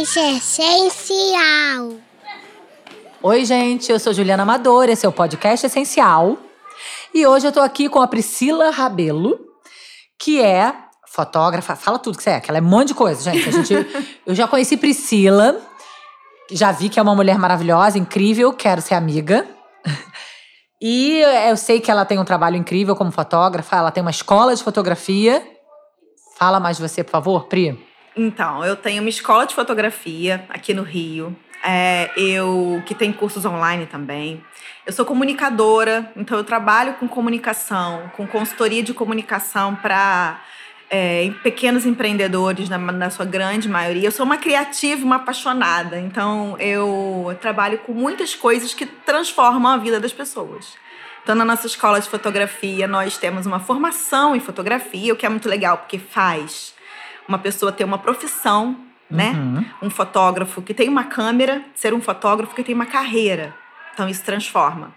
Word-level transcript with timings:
essencial. 0.00 1.92
Oi, 3.22 3.44
gente, 3.44 3.92
eu 3.92 4.00
sou 4.00 4.14
Juliana 4.14 4.44
Amador, 4.44 4.88
esse 4.88 5.04
é 5.04 5.08
o 5.08 5.12
podcast 5.12 5.66
Essencial. 5.66 6.38
E 7.12 7.26
hoje 7.26 7.46
eu 7.46 7.52
tô 7.52 7.60
aqui 7.60 7.86
com 7.86 8.00
a 8.00 8.08
Priscila 8.08 8.70
Rabelo, 8.70 9.38
que 10.18 10.40
é 10.40 10.74
fotógrafa, 11.06 11.76
fala 11.76 11.98
tudo 11.98 12.16
que 12.16 12.22
você 12.22 12.30
é, 12.30 12.40
que 12.40 12.50
ela 12.50 12.56
é 12.56 12.62
um 12.62 12.64
monte 12.64 12.88
de 12.88 12.94
coisa, 12.94 13.30
gente. 13.30 13.46
A 13.46 13.52
gente 13.52 13.74
eu 14.24 14.34
já 14.34 14.48
conheci 14.48 14.78
Priscila, 14.78 15.60
já 16.50 16.72
vi 16.72 16.88
que 16.88 16.98
é 16.98 17.02
uma 17.02 17.14
mulher 17.14 17.38
maravilhosa, 17.38 17.98
incrível, 17.98 18.54
quero 18.54 18.80
ser 18.80 18.94
amiga. 18.94 19.46
E 20.80 21.20
eu 21.46 21.58
sei 21.58 21.78
que 21.78 21.90
ela 21.90 22.06
tem 22.06 22.18
um 22.18 22.24
trabalho 22.24 22.56
incrível 22.56 22.96
como 22.96 23.12
fotógrafa, 23.12 23.76
ela 23.76 23.90
tem 23.90 24.00
uma 24.00 24.10
escola 24.10 24.56
de 24.56 24.64
fotografia. 24.64 25.46
Fala 26.38 26.58
mais 26.58 26.78
de 26.78 26.88
você, 26.88 27.04
por 27.04 27.10
favor, 27.10 27.44
Pri. 27.48 27.89
Então, 28.16 28.64
eu 28.64 28.76
tenho 28.76 29.02
uma 29.02 29.08
escola 29.08 29.46
de 29.46 29.54
fotografia 29.54 30.44
aqui 30.48 30.74
no 30.74 30.82
Rio. 30.82 31.36
É, 31.62 32.10
eu 32.16 32.82
que 32.86 32.94
tem 32.94 33.12
cursos 33.12 33.44
online 33.44 33.86
também. 33.86 34.42
Eu 34.86 34.92
sou 34.92 35.04
comunicadora, 35.04 36.10
então 36.16 36.36
eu 36.38 36.44
trabalho 36.44 36.94
com 36.94 37.06
comunicação, 37.06 38.10
com 38.16 38.26
consultoria 38.26 38.82
de 38.82 38.94
comunicação 38.94 39.76
para 39.76 40.40
é, 40.88 41.30
pequenos 41.42 41.86
empreendedores, 41.86 42.68
na, 42.68 42.78
na, 42.78 43.10
sua 43.10 43.24
grande 43.26 43.68
maioria. 43.68 44.08
Eu 44.08 44.12
sou 44.12 44.26
uma 44.26 44.38
criativa, 44.38 45.04
uma 45.04 45.16
apaixonada, 45.16 46.00
então 46.00 46.56
eu 46.58 47.36
trabalho 47.40 47.78
com 47.78 47.92
muitas 47.92 48.34
coisas 48.34 48.74
que 48.74 48.86
transformam 48.86 49.70
a 49.70 49.76
vida 49.76 50.00
das 50.00 50.12
pessoas. 50.12 50.76
Então, 51.22 51.34
na 51.34 51.44
nossa 51.44 51.66
escola 51.66 52.00
de 52.00 52.08
fotografia, 52.08 52.88
nós 52.88 53.18
temos 53.18 53.44
uma 53.44 53.60
formação 53.60 54.34
em 54.34 54.40
fotografia, 54.40 55.12
o 55.12 55.16
que 55.16 55.26
é 55.26 55.28
muito 55.28 55.48
legal, 55.48 55.76
porque 55.76 55.98
faz 55.98 56.74
uma 57.30 57.38
pessoa 57.38 57.70
ter 57.70 57.84
uma 57.84 57.96
profissão, 57.96 58.76
né? 59.08 59.30
Uhum. 59.30 59.64
Um 59.82 59.90
fotógrafo 59.90 60.60
que 60.60 60.74
tem 60.74 60.88
uma 60.88 61.04
câmera, 61.04 61.64
ser 61.74 61.94
um 61.94 62.00
fotógrafo 62.00 62.54
que 62.54 62.64
tem 62.64 62.74
uma 62.74 62.86
carreira. 62.86 63.54
Então, 63.94 64.08
isso 64.08 64.24
transforma. 64.24 64.92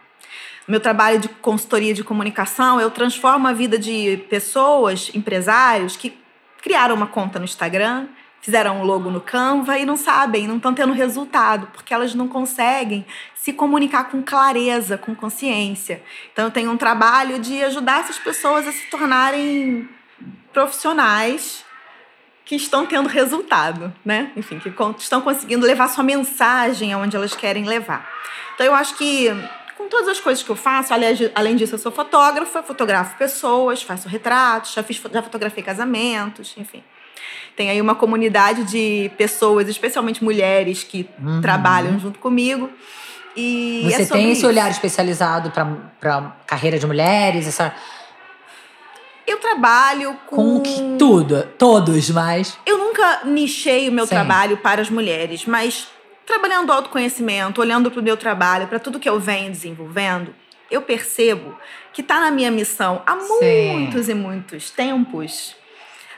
Meu 0.67 0.80
trabalho 0.80 1.20
de 1.20 1.30
consultoria 1.30 1.94
de 1.94 2.03
comunicação, 2.03 2.81
eu 2.81 2.90
transformo 2.90 3.48
a 3.48 3.53
vida 3.53 3.78
de 3.78 4.17
pessoas, 4.30 5.12
empresários 5.14 5.95
que 5.95 6.17
criaram 6.62 6.95
uma 6.95 7.08
conta 7.08 7.38
no 7.38 7.45
Instagram, 7.45 8.08
fizeram 8.42 8.80
um 8.80 8.84
logo 8.84 9.12
no 9.12 9.22
Canva 9.22 9.78
e 9.78 9.86
não 9.86 9.97
sabem, 9.97 10.47
não 10.47 10.58
estão 10.58 10.73
tendo 10.73 10.94
resultado, 10.94 11.68
porque 11.73 11.94
elas 11.94 12.16
não 12.16 12.28
conseguem 12.28 13.06
se 13.36 13.53
comunicar 13.53 14.06
com 14.06 14.23
clareza, 14.23 14.97
com 14.97 15.14
consciência. 15.14 16.02
Então 16.31 16.45
eu 16.45 16.52
tenho 16.52 16.72
um 16.72 16.78
trabalho 16.78 17.40
de 17.40 17.62
ajudar 17.64 18.00
essas 18.00 18.18
pessoas 18.18 18.68
a 18.68 18.72
se 18.72 18.90
tornarem 18.90 19.88
profissionais 20.53 21.66
que 22.46 22.56
estão 22.56 22.86
tendo 22.86 23.08
resultado, 23.08 23.94
né? 24.04 24.32
Enfim, 24.36 24.60
que 24.60 24.74
estão 25.00 25.22
conseguindo 25.22 25.66
levar 25.66 25.88
sua 25.88 26.04
mensagem 26.04 26.92
aonde 26.94 27.16
elas 27.16 27.36
querem 27.36 27.66
levar. 27.66 28.08
Então 28.54 28.66
eu 28.66 28.76
acho 28.76 28.96
que 28.98 29.30
com 29.78 29.88
todas 29.88 30.08
as 30.10 30.20
coisas 30.20 30.44
que 30.44 30.50
eu 30.50 30.56
faço, 30.56 30.94
além 31.36 31.56
disso, 31.56 31.76
eu 31.76 31.80
sou 31.80 31.92
fotógrafa, 31.92 32.62
fotografo 32.64 33.18
pessoas, 33.18 33.82
faço 33.82 34.08
retratos, 34.08 34.74
já, 34.74 34.84
fiz, 34.84 35.02
já 35.12 35.22
fotografei 35.22 35.64
casamentos, 35.64 36.54
enfim. 36.58 36.84
Tem 37.56 37.70
aí 37.70 37.80
uma 37.80 37.96
comunidade 37.96 38.64
de 38.64 39.12
pessoas, 39.18 39.68
especialmente 39.70 40.24
mulheres, 40.24 40.84
que 40.84 41.08
Uhum. 41.22 41.40
trabalham 41.42 42.00
junto 42.00 42.20
comigo. 42.20 42.70
E 43.36 43.84
Você 43.86 44.03
é 44.03 44.06
tem 44.06 44.30
esse 44.32 44.40
isso. 44.40 44.48
olhar 44.48 44.70
especializado 44.70 45.52
para 45.52 46.32
carreira 46.46 46.78
de 46.78 46.86
mulheres, 46.86 47.48
essa 47.48 47.74
Eu 49.25 49.38
trabalho 49.38 50.17
com. 50.28 50.35
com 50.35 50.61
que 50.61 50.97
tudo, 50.97 51.44
todos, 51.57 52.09
mas 52.09 52.57
Eu 52.66 52.78
nunca 52.78 53.22
nichei 53.25 53.88
o 53.89 53.91
meu 53.91 54.06
Sim. 54.06 54.16
trabalho 54.16 54.57
para 54.57 54.81
as 54.81 54.89
mulheres, 54.89 55.45
mas 55.45 55.88
trabalhando 56.25 56.72
autoconhecimento, 56.72 57.61
olhando 57.61 57.91
para 57.91 58.00
o 58.00 58.03
meu 58.03 58.17
trabalho, 58.17 58.67
para 58.67 58.79
tudo 58.79 59.00
que 59.00 59.09
eu 59.09 59.19
venho 59.19 59.51
desenvolvendo, 59.51 60.34
eu 60.69 60.81
percebo 60.81 61.57
que 61.91 62.01
está 62.01 62.19
na 62.19 62.31
minha 62.31 62.50
missão 62.50 63.01
há 63.06 63.19
Sim. 63.19 63.73
muitos 63.73 64.09
e 64.09 64.13
muitos 64.13 64.69
tempos 64.72 65.55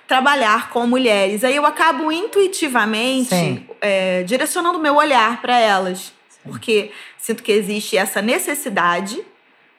trabalhar 0.08 0.70
com 0.70 0.86
mulheres. 0.86 1.44
Aí 1.44 1.56
eu 1.56 1.66
acabo 1.66 2.12
intuitivamente 2.12 3.30
Sim. 3.30 3.68
é, 3.82 4.24
direcionando 4.24 4.78
o 4.78 4.82
meu 4.82 4.96
olhar 4.96 5.42
para 5.42 5.58
elas, 5.60 6.14
porque 6.44 6.92
sinto 7.18 7.44
que 7.44 7.52
existe 7.52 7.98
essa 7.98 8.22
necessidade 8.22 9.20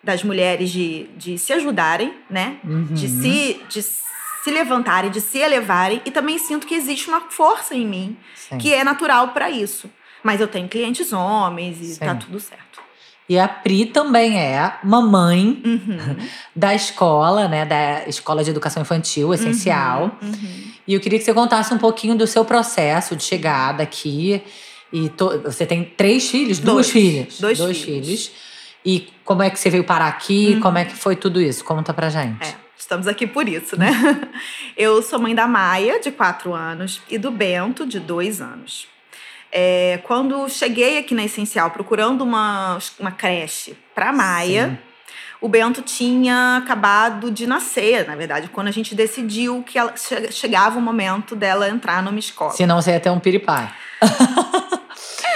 das 0.06 0.22
mulheres 0.22 0.70
de, 0.70 1.08
de 1.16 1.36
se 1.36 1.52
ajudarem, 1.52 2.14
né? 2.30 2.58
de 2.64 3.06
Uhum. 3.06 3.22
se, 3.22 3.60
de 3.68 3.82
se 3.82 4.50
levantarem, 4.50 5.10
de 5.10 5.20
se 5.20 5.38
elevarem, 5.38 6.00
e 6.06 6.10
também 6.12 6.38
sinto 6.38 6.64
que 6.66 6.74
existe 6.74 7.08
uma 7.08 7.22
força 7.28 7.74
em 7.74 7.84
mim 7.84 8.16
Sim. 8.36 8.56
que 8.58 8.72
é 8.72 8.84
natural 8.84 9.28
para 9.28 9.50
isso. 9.50 9.90
Mas 10.22 10.40
eu 10.40 10.46
tenho 10.46 10.68
clientes 10.68 11.12
homens 11.12 11.80
e 11.80 11.86
Sim. 11.94 11.98
tá 12.04 12.14
tudo 12.14 12.38
certo. 12.38 12.64
E 13.28 13.36
a 13.36 13.48
Pri 13.48 13.86
também 13.86 14.38
é 14.38 14.74
mamãe 14.84 15.60
Uhum. 15.64 16.16
da 16.54 16.72
escola, 16.72 17.48
né, 17.48 17.64
da 17.64 18.06
Escola 18.08 18.44
de 18.44 18.50
Educação 18.50 18.80
Infantil 18.82 19.34
Essencial. 19.34 20.16
Uhum. 20.22 20.70
E 20.86 20.94
eu 20.94 21.00
queria 21.00 21.18
que 21.18 21.24
você 21.24 21.34
contasse 21.34 21.74
um 21.74 21.78
pouquinho 21.78 22.14
do 22.14 22.24
seu 22.28 22.44
processo 22.44 23.16
de 23.16 23.24
chegada 23.24 23.82
aqui. 23.82 24.40
E 24.92 25.08
to- 25.08 25.40
você 25.44 25.66
tem 25.66 25.82
três 25.84 26.30
filhos, 26.30 26.60
duas 26.60 26.86
Dois. 26.86 26.90
filhas, 26.90 27.38
Dois 27.40 27.58
filhos. 27.58 27.78
filhos. 27.82 28.30
E 28.88 29.12
como 29.24 29.42
é 29.42 29.50
que 29.50 29.58
você 29.58 29.68
veio 29.68 29.82
parar 29.82 30.06
aqui? 30.06 30.52
Uhum. 30.54 30.60
Como 30.60 30.78
é 30.78 30.84
que 30.84 30.94
foi 30.94 31.16
tudo 31.16 31.40
isso? 31.40 31.64
Conta 31.64 31.92
pra 31.92 32.08
gente. 32.08 32.46
É, 32.46 32.54
estamos 32.78 33.08
aqui 33.08 33.26
por 33.26 33.48
isso, 33.48 33.76
né? 33.76 33.90
Eu 34.78 35.02
sou 35.02 35.18
mãe 35.18 35.34
da 35.34 35.48
Maia, 35.48 35.98
de 36.00 36.12
quatro 36.12 36.54
anos, 36.54 37.02
e 37.10 37.18
do 37.18 37.32
Bento, 37.32 37.84
de 37.84 37.98
dois 37.98 38.40
anos. 38.40 38.86
É, 39.50 39.98
quando 40.04 40.48
cheguei 40.48 40.98
aqui 40.98 41.16
na 41.16 41.24
Essencial 41.24 41.70
procurando 41.72 42.22
uma, 42.22 42.78
uma 43.00 43.10
creche 43.10 43.76
para 43.92 44.12
Maia, 44.12 44.68
Sim. 44.68 44.78
o 45.40 45.48
Bento 45.48 45.82
tinha 45.82 46.58
acabado 46.58 47.28
de 47.30 47.44
nascer, 47.44 48.06
na 48.06 48.14
verdade, 48.14 48.48
quando 48.52 48.68
a 48.68 48.72
gente 48.72 48.94
decidiu 48.94 49.64
que 49.64 49.76
ela, 49.78 49.96
che- 49.96 50.30
chegava 50.30 50.78
o 50.78 50.82
momento 50.82 51.34
dela 51.34 51.68
entrar 51.68 52.02
numa 52.04 52.18
escola. 52.20 52.52
Senão 52.52 52.80
você 52.80 52.92
ia 52.92 53.00
ter 53.00 53.10
um 53.10 53.18
piripá. 53.18 53.72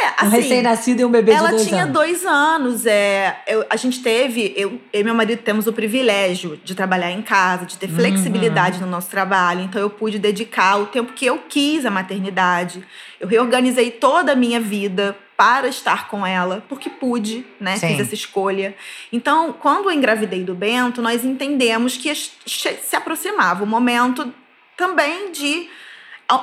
É, 0.03 0.25
um 0.25 0.29
assim, 0.29 0.37
recém-nascido 0.37 1.01
e 1.01 1.05
um 1.05 1.11
bebê 1.11 1.33
ela 1.33 1.49
de 1.49 1.55
dois 1.57 1.67
tinha 1.69 1.83
anos. 1.83 1.93
dois 1.95 2.25
anos. 2.27 2.87
É, 2.87 3.43
eu- 3.47 3.65
a 3.69 3.77
gente 3.77 4.03
teve, 4.03 4.53
eu, 4.57 4.81
e 4.93 5.03
meu 5.05 5.15
marido 5.15 5.43
temos 5.43 5.67
o 5.67 5.73
privilégio 5.73 6.59
de 6.65 6.75
trabalhar 6.75 7.11
em 7.11 7.23
casa, 7.23 7.67
de 7.67 7.77
ter 7.77 7.89
Uhum. 7.91 7.97
flexibilidade 7.97 8.81
no 8.81 8.87
nosso 8.87 9.11
trabalho. 9.11 9.61
Então 9.61 9.81
eu 9.81 9.91
pude 9.91 10.19
dedicar 10.19 10.77
o 10.79 10.87
tempo 10.87 11.13
que 11.13 11.27
eu 11.27 11.39
quis 11.49 11.85
à 11.85 11.91
maternidade. 11.91 12.83
Eu 13.19 13.29
reorganizei 13.29 13.91
toda 13.91 14.33
a 14.33 14.37
minha 14.37 14.59
vida 14.61 15.17
para 15.37 15.69
estar 15.69 16.09
com 16.09 16.27
ela, 16.27 16.63
porque 16.69 16.91
pude, 16.91 17.47
né? 17.59 17.77
Sim. 17.77 17.89
Fiz 17.89 18.01
essa 18.01 18.15
escolha. 18.15 18.75
Então, 19.11 19.53
quando 19.55 19.87
eu 19.87 19.93
engravidei 19.93 20.45
do 20.45 20.55
Bento, 20.55 21.01
nós 21.01 21.25
entendemos 21.25 21.97
que 21.97 22.15
se 22.15 22.95
aproximava 22.97 23.65
o 23.65 23.67
momento 23.67 24.33
também 24.77 25.33
de 25.33 25.69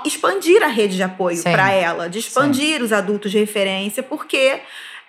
expandir 0.06 0.62
a 0.64 0.68
rede 0.68 0.96
de 0.96 1.04
apoio 1.04 1.38
Sim. 1.38 1.52
para 1.52 1.72
ela, 1.72 2.10
de 2.10 2.20
expandir 2.20 2.82
os 2.82 2.92
adultos 2.92 3.32
de 3.32 3.40
referência, 3.40 4.02
porque 4.04 4.60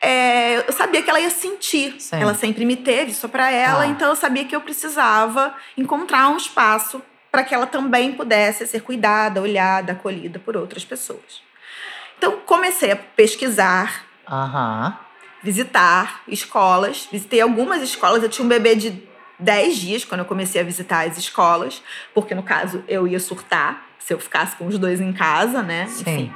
é, 0.00 0.58
eu 0.68 0.72
sabia 0.72 1.02
que 1.02 1.10
ela 1.10 1.20
ia 1.20 1.30
sentir. 1.30 1.96
Sim. 2.00 2.16
Ela 2.20 2.34
sempre 2.34 2.64
me 2.64 2.76
teve 2.76 3.12
só 3.12 3.26
para 3.28 3.50
ela, 3.50 3.82
Ah. 3.82 3.86
então 3.86 4.08
eu 4.08 4.16
sabia 4.16 4.44
que 4.44 4.54
eu 4.54 4.60
precisava 4.60 5.54
encontrar 5.76 6.28
um 6.28 6.36
espaço 6.36 7.02
para 7.30 7.44
que 7.44 7.54
ela 7.54 7.66
também 7.66 8.12
pudesse 8.12 8.66
ser 8.66 8.80
cuidada, 8.82 9.40
olhada, 9.42 9.92
acolhida 9.92 10.38
por 10.38 10.56
outras 10.56 10.84
pessoas. 10.84 11.42
Então 12.16 12.38
comecei 12.46 12.90
a 12.90 12.96
pesquisar, 12.96 14.04
Aham. 14.30 14.96
visitar 15.42 16.22
escolas. 16.26 17.08
Visitei 17.12 17.40
algumas 17.40 17.82
escolas. 17.82 18.22
Eu 18.22 18.28
tinha 18.28 18.44
um 18.44 18.48
bebê 18.48 18.74
de 18.74 19.02
10 19.38 19.76
dias 19.76 20.04
quando 20.04 20.20
eu 20.20 20.24
comecei 20.24 20.60
a 20.60 20.64
visitar 20.64 21.06
as 21.06 21.16
escolas, 21.18 21.82
porque 22.14 22.34
no 22.34 22.42
caso 22.42 22.82
eu 22.88 23.06
ia 23.06 23.20
surtar 23.20 23.86
se 24.08 24.14
eu 24.14 24.18
ficasse 24.18 24.56
com 24.56 24.66
os 24.66 24.78
dois 24.78 25.02
em 25.02 25.12
casa, 25.12 25.60
né? 25.60 25.86
Sim. 25.86 26.00
Enfim. 26.00 26.34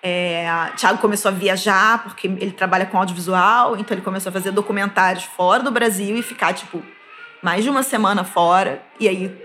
É, 0.00 0.46
Tiago 0.76 0.98
começou 0.98 1.30
a 1.30 1.34
viajar, 1.34 2.00
porque 2.04 2.28
ele 2.28 2.52
trabalha 2.52 2.86
com 2.86 2.96
audiovisual, 2.96 3.76
então 3.76 3.96
ele 3.96 4.04
começou 4.04 4.30
a 4.30 4.32
fazer 4.32 4.52
documentários 4.52 5.24
fora 5.24 5.64
do 5.64 5.72
Brasil 5.72 6.16
e 6.16 6.22
ficar, 6.22 6.52
tipo, 6.52 6.80
mais 7.42 7.64
de 7.64 7.70
uma 7.70 7.82
semana 7.82 8.22
fora. 8.22 8.80
E 9.00 9.08
aí 9.08 9.36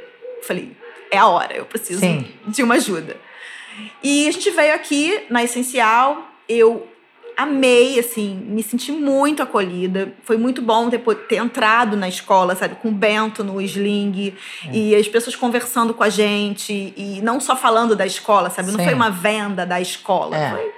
falei, 0.44 0.77
é 1.09 1.18
a 1.18 1.25
hora, 1.25 1.56
eu 1.56 1.65
preciso 1.65 2.00
Sim. 2.00 2.31
de 2.45 2.62
uma 2.62 2.75
ajuda. 2.75 3.18
E 4.04 4.27
a 4.27 4.31
gente 4.31 4.51
veio 4.51 4.75
aqui 4.75 5.25
na 5.27 5.44
Essencial, 5.44 6.30
eu 6.48 6.88
amei, 7.38 8.00
assim, 8.00 8.36
me 8.48 8.63
senti 8.63 8.92
muito 8.92 9.44
acolhida. 9.44 10.12
Foi 10.24 10.38
muito 10.38 10.60
bom 10.60 10.89
ter, 10.89 11.00
ter 11.30 11.36
entrado 11.36 11.95
na 11.95 12.10
escola, 12.10 12.56
sabe, 12.56 12.75
com 12.75 12.89
o 12.89 12.92
Bento 12.92 13.44
no 13.44 13.62
sling 13.62 14.34
É. 14.66 14.72
e 14.75 14.95
as 14.95 15.07
pessoas 15.07 15.36
conversando 15.36 15.94
com 15.94 16.04
a 16.04 16.10
gente 16.10 16.94
e 16.98 17.22
não 17.22 17.39
só 17.39 17.56
falando 17.56 17.95
da 17.95 18.07
escola, 18.07 18.50
sabe? 18.50 18.72
Não 18.72 18.80
Sim. 18.80 18.86
foi 18.86 18.94
uma 18.95 19.12
venda 19.12 19.68
da 19.68 19.80
escola. 19.80 20.36
É. 20.36 20.50
Foi, 20.50 20.72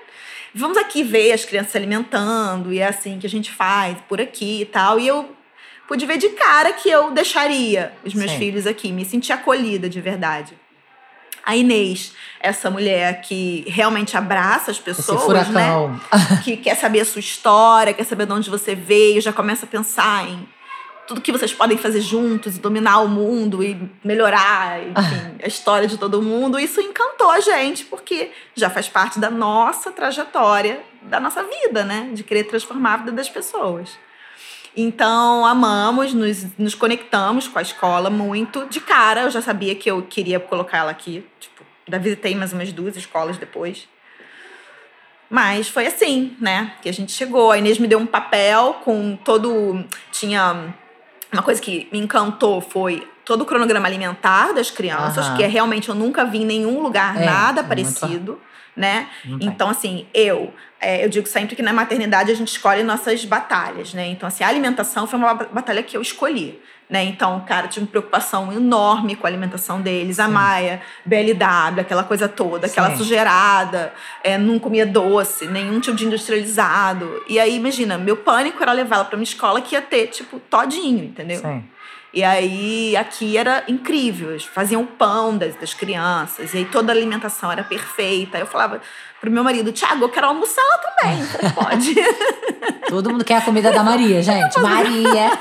vamos 0.53 0.77
aqui 0.77 1.01
ver 1.01 1.31
as 1.31 1.45
crianças 1.45 1.71
se 1.71 1.77
alimentando 1.77 2.73
e 2.73 2.79
é 2.79 2.87
assim 2.87 3.17
que 3.17 3.25
a 3.25 3.29
gente 3.29 3.49
faz 3.49 3.97
por 4.09 4.19
aqui 4.19 4.61
e 4.61 4.65
tal. 4.65 4.99
E 4.99 5.07
eu 5.07 5.29
pude 5.87 6.05
ver 6.05 6.17
de 6.17 6.27
cara 6.29 6.73
que 6.73 6.89
eu 6.89 7.11
deixaria 7.11 7.93
os 8.03 8.13
meus 8.13 8.31
Sim. 8.31 8.37
filhos 8.37 8.67
aqui, 8.67 8.91
me 8.91 9.05
senti 9.05 9.31
acolhida 9.31 9.87
de 9.87 10.01
verdade. 10.01 10.53
A 11.49 11.55
Inês, 11.55 12.13
essa 12.39 12.69
mulher 12.69 13.21
que 13.21 13.65
realmente 13.67 14.15
abraça 14.15 14.69
as 14.69 14.77
pessoas, 14.77 15.47
né? 15.49 15.99
que 16.43 16.55
quer 16.57 16.75
saber 16.75 16.99
a 16.99 17.05
sua 17.05 17.19
história, 17.19 17.91
quer 17.91 18.03
saber 18.03 18.27
de 18.27 18.33
onde 18.33 18.51
você 18.51 18.75
veio, 18.75 19.19
já 19.19 19.33
começa 19.33 19.65
a 19.65 19.67
pensar 19.67 20.29
em 20.29 20.47
tudo 21.07 21.21
que 21.21 21.31
vocês 21.31 21.51
podem 21.51 21.75
fazer 21.75 22.01
juntos 22.01 22.57
e 22.57 22.59
dominar 22.59 22.99
o 22.99 23.07
mundo 23.07 23.63
e 23.63 23.89
melhorar, 24.03 24.79
enfim, 24.79 25.37
a 25.43 25.47
história 25.47 25.87
de 25.87 25.97
todo 25.97 26.21
mundo. 26.21 26.59
Isso 26.59 26.79
encantou 26.79 27.31
a 27.31 27.39
gente, 27.39 27.83
porque 27.85 28.29
já 28.53 28.69
faz 28.69 28.87
parte 28.87 29.19
da 29.19 29.31
nossa 29.31 29.91
trajetória, 29.91 30.79
da 31.01 31.19
nossa 31.19 31.41
vida, 31.41 31.83
né? 31.83 32.11
De 32.13 32.21
querer 32.23 32.43
transformar 32.43 32.93
a 32.93 32.97
vida 32.97 33.11
das 33.11 33.27
pessoas. 33.27 33.89
Então, 34.81 35.45
amamos, 35.45 36.13
nos, 36.13 36.45
nos 36.57 36.73
conectamos 36.73 37.47
com 37.47 37.59
a 37.59 37.61
escola 37.61 38.09
muito. 38.09 38.65
De 38.67 38.79
cara, 38.79 39.23
eu 39.23 39.29
já 39.29 39.41
sabia 39.41 39.75
que 39.75 39.91
eu 39.91 40.03
queria 40.03 40.39
colocar 40.39 40.77
ela 40.77 40.91
aqui. 40.91 41.25
Tipo, 41.39 41.63
ainda 41.85 41.99
visitei 41.99 42.33
mais 42.33 42.53
umas 42.53 42.71
duas 42.71 42.95
escolas 42.95 43.37
depois. 43.37 43.89
Mas 45.29 45.67
foi 45.67 45.85
assim, 45.85 46.35
né? 46.39 46.73
Que 46.81 46.87
a 46.87 46.93
gente 46.93 47.11
chegou. 47.11 47.51
A 47.51 47.57
Inês 47.57 47.77
me 47.77 47.87
deu 47.87 47.99
um 47.99 48.05
papel 48.05 48.77
com 48.83 49.17
todo. 49.17 49.83
Tinha. 50.11 50.73
Uma 51.31 51.43
coisa 51.43 51.61
que 51.61 51.87
me 51.91 51.99
encantou 51.99 52.59
foi 52.61 53.07
todo 53.25 53.41
o 53.41 53.45
cronograma 53.45 53.85
alimentar 53.85 54.53
das 54.53 54.71
crianças, 54.71 55.27
Aham. 55.27 55.37
que 55.37 55.43
é 55.43 55.47
realmente 55.47 55.89
eu 55.89 55.93
nunca 55.93 56.25
vi 56.25 56.39
em 56.39 56.45
nenhum 56.45 56.81
lugar 56.81 57.21
É, 57.21 57.25
nada 57.25 57.63
parecido, 57.63 58.41
né? 58.79 59.07
Então, 59.41 59.69
assim, 59.69 60.07
eu, 60.13 60.53
é, 60.79 61.03
eu 61.03 61.09
digo 61.09 61.27
sempre 61.27 61.53
que 61.53 61.61
na 61.61 61.73
maternidade 61.73 62.31
a 62.31 62.33
gente 62.33 62.47
escolhe 62.47 62.81
nossas 62.81 63.25
batalhas, 63.25 63.93
né? 63.93 64.07
Então, 64.07 64.25
assim, 64.25 64.41
a 64.41 64.47
alimentação 64.47 65.05
foi 65.05 65.19
uma 65.19 65.33
ba- 65.33 65.49
batalha 65.51 65.83
que 65.83 65.97
eu 65.97 66.01
escolhi, 66.01 66.57
né? 66.89 67.03
Então, 67.03 67.41
cara, 67.45 67.67
tive 67.67 67.83
uma 67.85 67.91
preocupação 67.91 68.53
enorme 68.53 69.17
com 69.17 69.27
a 69.27 69.29
alimentação 69.29 69.81
deles. 69.81 70.17
A 70.17 70.27
Sim. 70.27 70.31
Maia, 70.31 70.81
BLW, 71.05 71.81
aquela 71.81 72.03
coisa 72.05 72.29
toda, 72.29 72.67
aquela 72.67 72.91
Sim. 72.91 72.95
sujeirada, 72.99 73.93
é, 74.23 74.37
não 74.37 74.57
comia 74.57 74.85
doce, 74.85 75.45
nenhum 75.45 75.81
tipo 75.81 75.97
de 75.97 76.05
industrializado. 76.05 77.21
E 77.27 77.37
aí, 77.37 77.57
imagina, 77.57 77.97
meu 77.97 78.15
pânico 78.15 78.63
era 78.63 78.71
levá-la 78.71 79.03
pra 79.03 79.17
uma 79.17 79.23
escola 79.23 79.59
que 79.59 79.75
ia 79.75 79.81
ter, 79.81 80.07
tipo, 80.07 80.39
todinho, 80.39 81.03
entendeu? 81.03 81.41
Sim. 81.41 81.65
E 82.11 82.23
aí, 82.23 82.97
aqui 82.97 83.37
era 83.37 83.63
incrível. 83.67 84.31
Eles 84.31 84.43
faziam 84.43 84.83
pão 84.85 85.37
das, 85.37 85.55
das 85.55 85.73
crianças. 85.73 86.53
E 86.53 86.57
aí, 86.57 86.65
toda 86.65 86.91
a 86.91 86.95
alimentação 86.95 87.51
era 87.51 87.63
perfeita. 87.63 88.37
Eu 88.39 88.47
falava 88.47 88.81
pro 89.21 89.29
meu 89.29 89.43
marido, 89.43 89.71
Tiago, 89.71 90.05
eu 90.05 90.09
quero 90.09 90.27
almoçar 90.27 90.63
lá 90.63 90.77
também. 90.77 91.23
Falei, 91.23 91.51
Pode. 91.51 91.95
Todo 92.89 93.11
mundo 93.11 93.23
quer 93.23 93.37
a 93.37 93.41
comida 93.41 93.71
da 93.71 93.83
Maria, 93.83 94.21
gente. 94.23 94.59
Maria, 94.59 95.29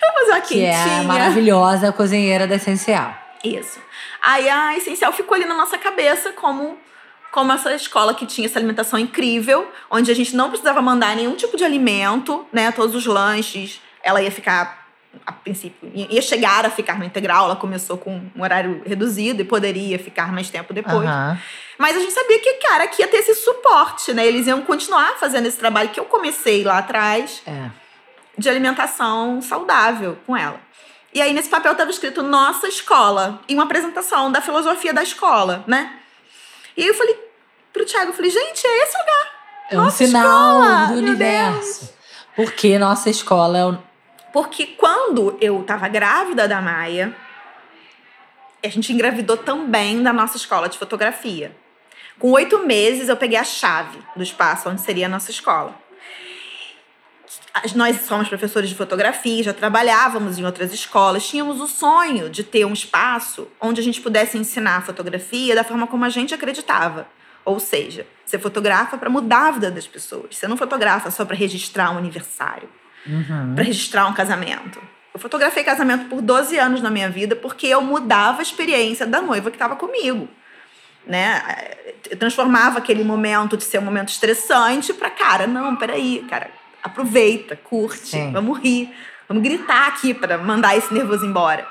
Vou 0.00 0.12
fazer 0.14 0.30
uma 0.30 0.40
que 0.40 0.64
é 0.64 1.00
a 1.00 1.02
maravilhosa 1.02 1.92
cozinheira 1.92 2.46
da 2.46 2.54
Essencial. 2.54 3.14
Isso. 3.42 3.80
Aí, 4.22 4.48
a 4.48 4.76
Essencial 4.76 5.12
ficou 5.12 5.34
ali 5.34 5.44
na 5.44 5.54
nossa 5.54 5.76
cabeça 5.76 6.32
como... 6.32 6.78
Como 7.32 7.52
essa 7.52 7.74
escola 7.74 8.14
que 8.14 8.24
tinha 8.24 8.46
essa 8.46 8.58
alimentação 8.58 8.98
incrível, 8.98 9.70
onde 9.90 10.10
a 10.10 10.14
gente 10.14 10.34
não 10.34 10.48
precisava 10.48 10.80
mandar 10.80 11.14
nenhum 11.14 11.34
tipo 11.34 11.54
de 11.54 11.64
alimento, 11.64 12.46
né? 12.50 12.72
Todos 12.72 12.94
os 12.94 13.04
lanches, 13.04 13.78
ela 14.02 14.22
ia 14.22 14.30
ficar 14.30 14.85
a 15.24 15.32
princípio, 15.32 15.90
ia 15.94 16.20
chegar 16.22 16.64
a 16.66 16.70
ficar 16.70 16.98
no 16.98 17.04
integral, 17.04 17.46
ela 17.46 17.56
começou 17.56 17.96
com 17.96 18.20
um 18.34 18.42
horário 18.42 18.82
reduzido 18.84 19.40
e 19.42 19.44
poderia 19.44 19.98
ficar 19.98 20.32
mais 20.32 20.50
tempo 20.50 20.74
depois. 20.74 21.06
Aham. 21.08 21.38
Mas 21.78 21.96
a 21.96 22.00
gente 22.00 22.12
sabia 22.12 22.38
que, 22.40 22.54
cara, 22.54 22.86
que 22.86 23.02
ia 23.02 23.08
ter 23.08 23.18
esse 23.18 23.34
suporte, 23.34 24.12
né? 24.12 24.26
Eles 24.26 24.46
iam 24.46 24.62
continuar 24.62 25.16
fazendo 25.18 25.46
esse 25.46 25.58
trabalho 25.58 25.90
que 25.90 26.00
eu 26.00 26.04
comecei 26.06 26.64
lá 26.64 26.78
atrás 26.78 27.42
É. 27.46 27.70
de 28.36 28.48
alimentação 28.48 29.40
saudável 29.42 30.18
com 30.26 30.36
ela. 30.36 30.58
E 31.12 31.20
aí, 31.22 31.32
nesse 31.32 31.48
papel 31.48 31.72
estava 31.72 31.90
escrito 31.90 32.22
Nossa 32.22 32.68
Escola, 32.68 33.40
e 33.48 33.54
uma 33.54 33.64
apresentação 33.64 34.30
da 34.30 34.40
filosofia 34.40 34.92
da 34.92 35.02
escola, 35.02 35.64
né? 35.66 35.98
E 36.76 36.82
aí 36.82 36.88
eu 36.88 36.94
falei 36.94 37.16
pro 37.72 37.86
Thiago, 37.86 38.10
eu 38.10 38.14
falei, 38.14 38.30
gente, 38.30 38.66
é 38.66 38.82
esse 38.82 38.96
o 38.96 39.00
lugar. 39.00 39.36
É 39.70 39.78
um 39.78 39.84
Nossa 39.84 39.96
sinal 40.04 40.60
escola, 40.62 40.86
do 40.86 40.98
universo. 40.98 41.94
Porque 42.36 42.78
nossa 42.78 43.08
escola 43.08 43.58
é. 43.58 43.85
Porque 44.32 44.66
quando 44.66 45.36
eu 45.40 45.62
tava 45.62 45.88
grávida 45.88 46.46
da 46.46 46.60
Maia, 46.60 47.16
a 48.62 48.68
gente 48.68 48.92
engravidou 48.92 49.36
também 49.36 50.02
da 50.02 50.12
nossa 50.12 50.36
escola 50.36 50.68
de 50.68 50.78
fotografia. 50.78 51.54
Com 52.18 52.30
oito 52.32 52.58
meses, 52.66 53.08
eu 53.08 53.16
peguei 53.16 53.38
a 53.38 53.44
chave 53.44 53.98
do 54.14 54.22
espaço 54.22 54.68
onde 54.68 54.80
seria 54.80 55.06
a 55.06 55.08
nossa 55.08 55.30
escola. 55.30 55.74
Nós 57.74 58.02
somos 58.02 58.28
professores 58.28 58.68
de 58.68 58.74
fotografia, 58.74 59.42
já 59.42 59.52
trabalhávamos 59.52 60.38
em 60.38 60.44
outras 60.44 60.72
escolas, 60.74 61.26
tínhamos 61.26 61.60
o 61.60 61.66
sonho 61.66 62.28
de 62.28 62.44
ter 62.44 62.66
um 62.66 62.72
espaço 62.72 63.48
onde 63.60 63.80
a 63.80 63.84
gente 63.84 64.00
pudesse 64.00 64.36
ensinar 64.36 64.84
fotografia 64.84 65.54
da 65.54 65.64
forma 65.64 65.86
como 65.86 66.04
a 66.04 66.10
gente 66.10 66.34
acreditava. 66.34 67.06
Ou 67.44 67.58
seja, 67.58 68.06
você 68.24 68.38
fotografa 68.38 68.98
para 68.98 69.08
mudar 69.08 69.48
a 69.48 69.50
vida 69.52 69.70
das 69.70 69.86
pessoas. 69.86 70.36
Você 70.36 70.48
não 70.48 70.56
fotografa 70.56 71.10
só 71.10 71.24
para 71.24 71.36
registrar 71.36 71.90
um 71.92 71.98
aniversário 71.98 72.68
Uhum. 73.08 73.54
para 73.54 73.64
registrar 73.64 74.06
um 74.06 74.12
casamento. 74.12 74.80
Eu 75.14 75.20
fotografei 75.20 75.64
casamento 75.64 76.08
por 76.08 76.20
12 76.20 76.58
anos 76.58 76.82
na 76.82 76.90
minha 76.90 77.08
vida 77.08 77.34
porque 77.34 77.66
eu 77.66 77.80
mudava 77.80 78.40
a 78.40 78.42
experiência 78.42 79.06
da 79.06 79.22
noiva 79.22 79.50
que 79.50 79.56
estava 79.56 79.74
comigo. 79.74 80.28
Né? 81.06 81.42
Eu 82.10 82.16
transformava 82.16 82.78
aquele 82.78 83.02
momento 83.02 83.56
de 83.56 83.64
ser 83.64 83.78
um 83.78 83.82
momento 83.82 84.08
estressante 84.08 84.92
para, 84.92 85.08
cara, 85.08 85.46
não, 85.46 85.76
peraí, 85.76 86.24
cara, 86.28 86.50
aproveita, 86.82 87.56
curte, 87.56 88.08
Sim. 88.08 88.32
vamos 88.32 88.58
rir, 88.58 88.92
vamos 89.28 89.42
gritar 89.42 89.88
aqui 89.88 90.12
para 90.12 90.36
mandar 90.36 90.76
esse 90.76 90.92
nervoso 90.92 91.24
embora. 91.24 91.66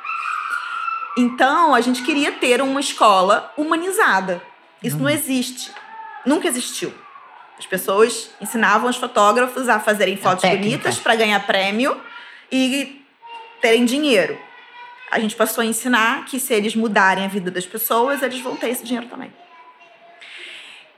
Então, 1.18 1.74
a 1.74 1.82
gente 1.82 2.02
queria 2.04 2.32
ter 2.32 2.62
uma 2.62 2.80
escola 2.80 3.54
humanizada. 3.56 4.42
Isso 4.84 4.98
não 4.98 5.10
existe. 5.10 5.72
Nunca 6.26 6.48
existiu. 6.48 6.94
As 7.58 7.66
pessoas 7.66 8.30
ensinavam 8.42 8.90
os 8.90 8.98
fotógrafos 8.98 9.70
a 9.70 9.80
fazerem 9.80 10.18
fotos 10.18 10.42
técnica. 10.42 10.64
bonitas 10.64 11.00
para 11.00 11.16
ganhar 11.16 11.40
prêmio 11.46 12.00
e 12.52 13.02
terem 13.62 13.86
dinheiro. 13.86 14.38
A 15.12 15.20
gente 15.20 15.36
passou 15.36 15.62
a 15.62 15.66
ensinar 15.66 16.26
que 16.26 16.40
se 16.40 16.54
eles 16.54 16.76
mudarem 16.76 17.24
a 17.24 17.28
vida 17.28 17.50
das 17.50 17.66
pessoas, 17.66 18.22
eles 18.22 18.42
vão 18.42 18.56
ter 18.56 18.70
esse 18.70 18.84
dinheiro 18.84 19.08
também. 19.08 19.34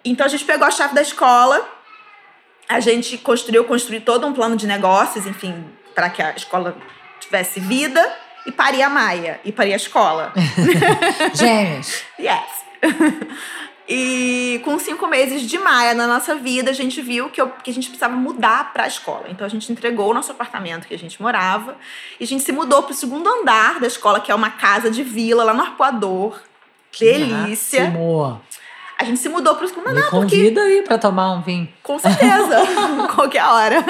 Então 0.03 0.25
a 0.25 0.29
gente 0.29 0.46
pegou 0.46 0.65
a 0.65 0.72
chave 0.72 0.96
da 0.96 1.01
escola, 1.01 1.67
a 2.67 2.79
gente 2.79 3.17
construiu, 3.17 3.63
construiu 3.65 4.01
todo 4.01 4.25
um 4.25 4.34
plano 4.34 4.55
de 4.55 4.65
negócios, 4.65 5.25
enfim, 5.25 5.65
para 5.93 6.10
que 6.10 6.22
a 6.22 6.32
escola 6.32 6.75
tivesse 7.20 7.60
vida 7.60 8.01
e 8.46 8.51
paria 8.51 8.88
a 8.88 8.89
Maia 8.89 9.39
e 9.43 9.51
paria 9.51 9.75
a 9.75 9.77
escola. 9.77 10.34
Gêmeos. 11.36 12.03
Yes. 12.20 12.65
E 13.89 14.60
com 14.65 14.77
cinco 14.77 15.08
meses 15.08 15.41
de 15.44 15.58
Maia 15.58 15.94
na 15.94 16.06
nossa 16.08 16.36
vida, 16.36 16.72
a 16.72 16.74
gente 16.74 17.01
viu 17.01 17.29
que, 17.29 17.39
eu- 17.39 17.50
que 17.63 17.72
a 17.72 17.74
gente 17.74 17.88
precisava 17.88 18.15
mudar 18.15 18.74
para 18.74 18.84
a 18.84 18.88
escola. 18.88 19.25
Então 19.29 19.46
a 19.46 19.50
gente 19.50 19.72
entregou 19.72 20.12
o 20.12 20.13
nosso 20.13 20.32
apartamento 20.32 20.88
que 20.88 20.94
a 20.94 21.00
gente 21.00 21.22
morava 21.22 21.77
e 22.20 22.24
a 22.24 22.27
gente 22.27 22.44
se 22.44 22.51
mudou 22.51 22.84
para 22.84 22.91
o 22.91 22.96
segundo 22.96 23.27
andar 23.29 23.79
da 23.79 23.88
escola, 23.88 24.20
que 24.20 24.32
é 24.32 24.36
uma 24.36 24.50
casa 24.50 24.91
de 24.91 25.03
vila 25.03 25.44
lá 25.46 25.53
no 25.53 25.62
Arpoador. 25.62 26.38
Delícia. 27.00 27.86
Máximo. 27.86 28.41
A 29.00 29.03
gente 29.03 29.20
se 29.20 29.29
mudou 29.29 29.56
para 29.56 29.65
o 29.65 29.67
segundo 29.67 29.86
Me 29.86 29.91
andar 29.91 30.10
porque 30.10 30.36
convida 30.36 30.62
aí 30.63 30.82
pra 30.82 30.98
tomar 30.98 31.32
um 31.34 31.41
vinho. 31.41 31.70
com 31.84 31.98
certeza, 32.00 32.58
qualquer 33.15 33.46
hora. 33.46 33.86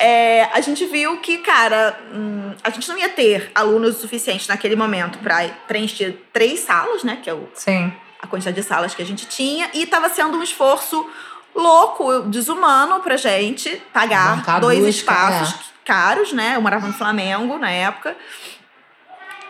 É, 0.00 0.44
a 0.52 0.60
gente 0.60 0.84
viu 0.86 1.18
que, 1.18 1.38
cara, 1.38 1.98
hum, 2.12 2.52
a 2.64 2.70
gente 2.70 2.88
não 2.88 2.98
ia 2.98 3.08
ter 3.08 3.50
alunos 3.54 3.96
o 3.96 4.00
suficiente 4.00 4.48
naquele 4.48 4.74
momento 4.76 5.18
para 5.18 5.48
preencher 5.68 6.26
três 6.32 6.60
salas, 6.60 7.02
né? 7.04 7.18
Que 7.22 7.30
é 7.30 7.34
o, 7.34 7.46
Sim. 7.54 7.92
A 8.20 8.26
quantidade 8.26 8.56
de 8.60 8.62
salas 8.66 8.94
que 8.94 9.02
a 9.02 9.06
gente 9.06 9.26
tinha. 9.26 9.70
E 9.74 9.82
estava 9.82 10.08
sendo 10.08 10.36
um 10.38 10.42
esforço 10.42 11.08
louco, 11.54 12.22
desumano 12.22 13.00
pra 13.00 13.16
gente 13.16 13.70
pagar 13.92 14.36
dois 14.60 14.78
duas 14.80 14.94
espaços 14.96 15.52
ca- 15.52 15.58
caros, 15.84 16.32
né? 16.32 16.56
Eu 16.56 16.60
morava 16.62 16.86
no 16.86 16.92
Flamengo 16.92 17.58
na 17.58 17.70
época. 17.70 18.16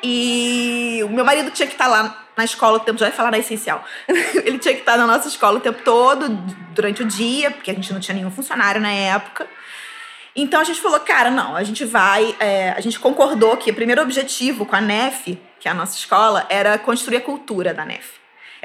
E 0.02 1.00
o 1.04 1.08
meu 1.08 1.24
marido 1.24 1.50
tinha 1.50 1.66
que 1.66 1.72
estar 1.74 1.86
lá 1.88 2.24
na 2.36 2.44
escola 2.44 2.76
o 2.76 2.80
tempo, 2.80 2.98
já 2.98 3.06
vai 3.06 3.14
falar 3.16 3.30
na 3.30 3.38
essencial. 3.38 3.82
Ele 4.08 4.58
tinha 4.58 4.74
que 4.74 4.80
estar 4.80 4.96
na 4.96 5.06
nossa 5.06 5.26
escola 5.26 5.56
o 5.56 5.60
tempo 5.60 5.82
todo, 5.82 6.28
durante 6.74 7.02
o 7.02 7.06
dia, 7.06 7.50
porque 7.50 7.70
a 7.70 7.74
gente 7.74 7.92
não 7.92 7.98
tinha 8.00 8.14
nenhum 8.14 8.30
funcionário 8.30 8.80
na 8.80 8.90
época. 8.90 9.46
Então 10.34 10.60
a 10.60 10.64
gente 10.64 10.80
falou, 10.82 11.00
cara, 11.00 11.30
não, 11.30 11.56
a 11.56 11.64
gente 11.64 11.84
vai. 11.86 12.36
é, 12.38 12.70
a 12.72 12.80
gente 12.80 13.00
concordou 13.00 13.56
que 13.56 13.70
o 13.70 13.74
primeiro 13.74 14.02
objetivo 14.02 14.66
com 14.66 14.76
a 14.76 14.80
NEF, 14.82 15.38
que 15.58 15.66
é 15.66 15.70
a 15.70 15.74
nossa 15.74 15.96
escola, 15.96 16.44
era 16.50 16.76
construir 16.78 17.16
a 17.16 17.20
cultura 17.22 17.72
da 17.72 17.84
NEF. 17.86 18.10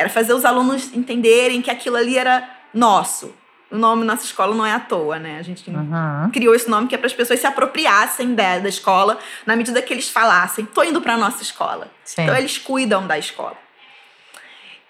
Era 0.02 0.10
fazer 0.10 0.34
os 0.34 0.44
alunos 0.46 0.94
entenderem 0.94 1.62
que 1.62 1.70
aquilo 1.72 1.96
ali 1.96 2.18
era 2.18 2.48
nosso. 2.74 3.34
O 3.70 3.78
nome 3.78 4.02
da 4.06 4.14
nossa 4.14 4.26
escola 4.26 4.54
não 4.54 4.66
é 4.66 4.74
à 4.74 4.80
toa, 4.80 5.18
né? 5.18 5.38
A 5.40 5.44
gente 5.44 5.70
Uhum. 5.70 6.30
criou 6.34 6.54
esse 6.54 6.70
nome 6.70 6.88
que 6.88 6.96
é 6.96 6.98
para 6.98 7.08
as 7.08 7.14
pessoas 7.14 7.40
se 7.40 7.48
apropriassem 7.48 8.36
da, 8.36 8.60
da 8.60 8.68
escola 8.68 9.18
na 9.46 9.56
medida 9.56 9.82
que 9.82 9.94
eles 9.94 10.10
falassem, 10.10 10.66
tô 10.66 10.84
indo 10.84 11.00
para 11.00 11.16
nossa 11.16 11.42
escola. 11.42 11.88
Sim. 12.04 12.24
Então 12.24 12.36
eles 12.36 12.58
cuidam 12.58 13.08
da 13.08 13.18
escola. 13.18 13.56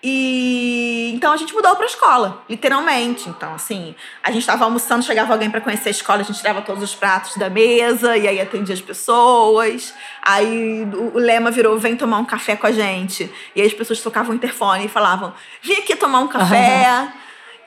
E 0.04 1.12
então 1.14 1.32
a 1.32 1.38
gente 1.38 1.54
mudou 1.54 1.76
para 1.76 1.86
a 1.86 1.88
escola, 1.88 2.44
literalmente. 2.50 3.30
Então, 3.30 3.54
assim, 3.54 3.96
a 4.24 4.32
gente 4.32 4.42
estava 4.42 4.64
almoçando, 4.66 5.04
chegava 5.04 5.32
alguém 5.32 5.50
para 5.50 5.62
conhecer 5.62 5.90
a 5.90 5.92
escola, 5.92 6.22
a 6.22 6.24
gente 6.24 6.40
tirava 6.40 6.62
todos 6.62 6.82
os 6.82 6.96
pratos 6.96 7.38
da 7.38 7.50
mesa 7.50 8.18
e 8.18 8.28
aí 8.28 8.42
atendia 8.42 8.74
as 8.74 8.82
pessoas. 8.82 9.94
Aí 10.22 10.88
o 11.14 11.20
lema 11.20 11.52
virou: 11.52 11.78
vem 11.78 11.96
tomar 11.96 12.18
um 12.18 12.26
café 12.26 12.56
com 12.56 12.66
a 12.66 12.72
gente. 12.72 13.32
E 13.56 13.62
aí 13.62 13.68
as 13.68 13.74
pessoas 13.74 14.00
tocavam 14.02 14.32
o 14.32 14.36
interfone 14.36 14.86
e 14.86 14.90
falavam: 14.90 15.34
vem 15.62 15.78
aqui 15.78 15.96
tomar 15.96 16.20
um 16.20 16.28
café. 16.28 17.14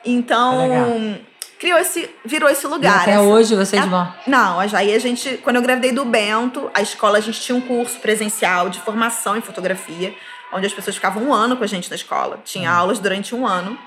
Então, 0.07 1.17
criou 1.59 1.79
esse, 1.79 2.07
virou 2.23 2.47
esse 2.47 2.67
lugar. 2.67 3.07
E 3.07 3.11
até 3.11 3.19
hoje 3.19 3.55
vocês 3.55 3.83
é- 3.83 3.87
vão. 3.87 4.13
Não, 4.27 4.59
aí 4.59 4.93
a 4.93 4.99
gente, 4.99 5.37
quando 5.37 5.55
eu 5.55 5.61
gravidei 5.63 5.91
do 5.91 6.05
Bento, 6.05 6.69
a 6.73 6.81
escola 6.81 7.17
a 7.17 7.21
gente 7.21 7.41
tinha 7.41 7.55
um 7.55 7.61
curso 7.61 7.99
presencial 7.99 8.69
de 8.69 8.79
formação 8.79 9.35
em 9.35 9.41
fotografia, 9.41 10.13
onde 10.55 10.65
as 10.65 10.73
pessoas 10.73 10.95
ficavam 10.95 11.21
um 11.21 11.33
ano 11.33 11.57
com 11.57 11.63
a 11.63 11.67
gente 11.67 11.89
na 11.89 11.95
escola. 11.95 12.39
Tinha 12.45 12.71
aulas 12.71 12.97
durante 12.97 13.35
um 13.35 13.45
ano, 13.45 13.77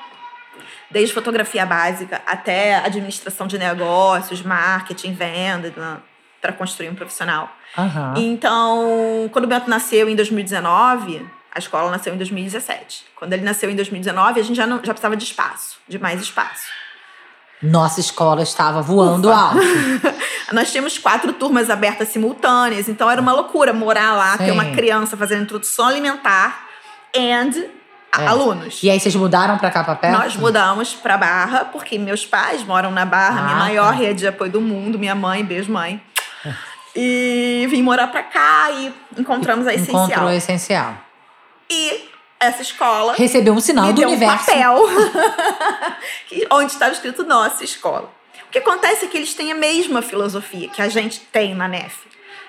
desde 0.91 1.15
fotografia 1.15 1.65
básica 1.65 2.21
até 2.27 2.77
administração 2.77 3.47
de 3.47 3.59
negócios, 3.59 4.43
marketing, 4.43 5.15
venda, 5.15 5.73
para 6.41 6.53
construir 6.53 6.91
um 6.91 6.95
profissional. 6.95 7.51
Aham. 7.77 8.15
Então, 8.19 9.29
quando 9.33 9.47
o 9.47 9.49
Bento 9.49 9.69
nasceu 9.69 10.09
em 10.11 10.15
2019, 10.15 11.27
a 11.55 11.59
escola 11.59 11.91
nasceu 11.91 12.15
em 12.15 12.19
2017. 12.19 13.07
Quando 13.17 13.33
ele 13.33 13.43
nasceu 13.43 13.71
em 13.71 13.75
2019, 13.75 14.39
a 14.41 14.43
gente 14.43 14.57
já, 14.57 14.67
não, 14.67 14.77
já 14.77 14.93
precisava 14.93 15.17
de 15.17 15.25
espaço, 15.25 15.79
de 15.89 15.99
mais 15.99 16.21
espaço. 16.21 16.69
Nossa 17.63 18.01
escola 18.01 18.43
estava 18.43 18.81
voando 18.81 19.29
Ufa. 19.29 19.39
alto. 19.39 19.59
Nós 20.53 20.71
tínhamos 20.71 20.97
quatro 20.99 21.33
turmas 21.33 21.69
abertas 21.71 22.09
simultâneas, 22.09 22.89
então 22.89 23.11
era 23.11 23.21
uma 23.21 23.33
loucura 23.33 23.73
morar 23.73 24.15
lá, 24.15 24.39
ter 24.39 24.47
Sim. 24.47 24.51
uma 24.53 24.65
criança 24.67 25.17
fazendo 25.17 25.43
introdução 25.43 25.87
alimentar 25.87 26.67
and 27.17 27.65
a- 28.13 28.23
É. 28.23 28.27
alunos. 28.29 28.81
E 28.83 28.89
aí 28.91 28.99
vocês 28.99 29.15
mudaram 29.17 29.59
pra 29.59 29.71
cá 29.71 29.83
pra 29.85 29.95
perto? 29.97 30.17
Nós 30.19 30.37
mudamos 30.37 30.95
pra 30.95 31.19
Barra, 31.19 31.65
porque 31.67 31.99
meus 31.99 32.25
pais 32.25 32.63
moram 32.65 32.91
na 32.91 33.05
Barra, 33.05 33.43
minha 33.43 33.57
Ah, 33.57 33.59
maior 33.59 33.87
tá. 33.93 33.99
rede 33.99 34.21
de 34.21 34.27
apoio 34.29 34.51
do 34.51 34.61
mundo, 34.61 34.99
minha 34.99 35.15
mãe, 35.15 35.45
beijo 35.45 35.71
mãe. 35.73 36.01
E 36.97 37.67
vim 37.71 37.83
morar 37.83 38.07
pra 38.09 38.23
cá 38.23 38.71
e 38.71 38.93
encontramos 39.19 39.67
a 39.67 39.75
essencial. 39.75 40.05
Encontrou 40.07 40.29
o 40.29 40.33
essencial. 40.33 40.95
E 41.71 42.09
essa 42.41 42.63
escola 42.63 43.15
Recebeu 43.15 43.53
um 43.53 43.61
sinal 43.61 43.93
do 43.93 44.03
universo. 44.03 44.45
um 44.45 44.47
papel 44.47 44.87
onde 46.53 46.73
estava 46.73 46.93
escrito 46.93 47.25
nossa 47.25 47.65
escola. 47.65 48.13
O 48.47 48.51
que 48.51 48.59
acontece 48.59 49.05
é 49.05 49.09
que 49.09 49.17
eles 49.17 49.35
têm 49.35 49.53
a 49.53 49.55
mesma 49.55 50.01
filosofia 50.01 50.69
que 50.69 50.81
a 50.81 50.89
gente 50.89 51.21
tem 51.21 51.55
na 51.55 51.69
NEF. 51.69 52.07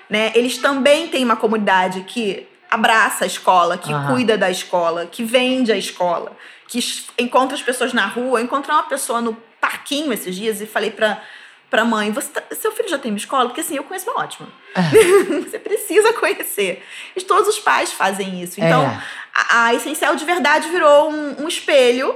Né? 0.09 0.31
Eles 0.33 0.57
também 0.57 1.07
têm 1.07 1.23
uma 1.25 1.35
comunidade 1.35 2.01
que 2.01 2.47
abraça 2.71 3.23
a 3.25 3.27
escola, 3.27 3.77
que 3.77 3.91
Aham. 3.91 4.13
cuida 4.13 4.37
da 4.37 4.49
escola, 4.49 5.05
que 5.05 5.23
vende 5.23 5.71
a 5.71 5.77
escola, 5.77 6.35
que 6.67 6.79
encontra 7.17 7.55
as 7.55 7.61
pessoas 7.61 7.93
na 7.93 8.05
rua. 8.05 8.39
Eu 8.39 8.45
encontrei 8.45 8.73
uma 8.75 8.83
pessoa 8.83 9.21
no 9.21 9.35
parquinho 9.59 10.13
esses 10.13 10.35
dias 10.35 10.61
e 10.61 10.65
falei 10.65 10.91
pra, 10.91 11.21
pra 11.69 11.85
mãe: 11.85 12.11
Você 12.11 12.29
tá- 12.29 12.43
seu 12.55 12.71
filho 12.71 12.89
já 12.89 12.97
tem 12.97 13.11
uma 13.11 13.17
escola? 13.17 13.45
Porque 13.45 13.61
assim, 13.61 13.75
eu 13.75 13.83
conheço 13.83 14.09
uma 14.09 14.21
ótima. 14.23 14.47
Você 15.43 15.59
precisa 15.59 16.13
conhecer. 16.13 16.83
E 17.15 17.21
todos 17.21 17.47
os 17.47 17.59
pais 17.59 17.91
fazem 17.91 18.41
isso. 18.41 18.59
Então, 18.59 18.83
É. 18.83 19.01
a, 19.35 19.65
a 19.65 19.73
Essencial 19.75 20.15
de 20.15 20.25
Verdade 20.25 20.67
virou 20.69 21.09
um, 21.11 21.43
um 21.43 21.47
espelho 21.47 22.15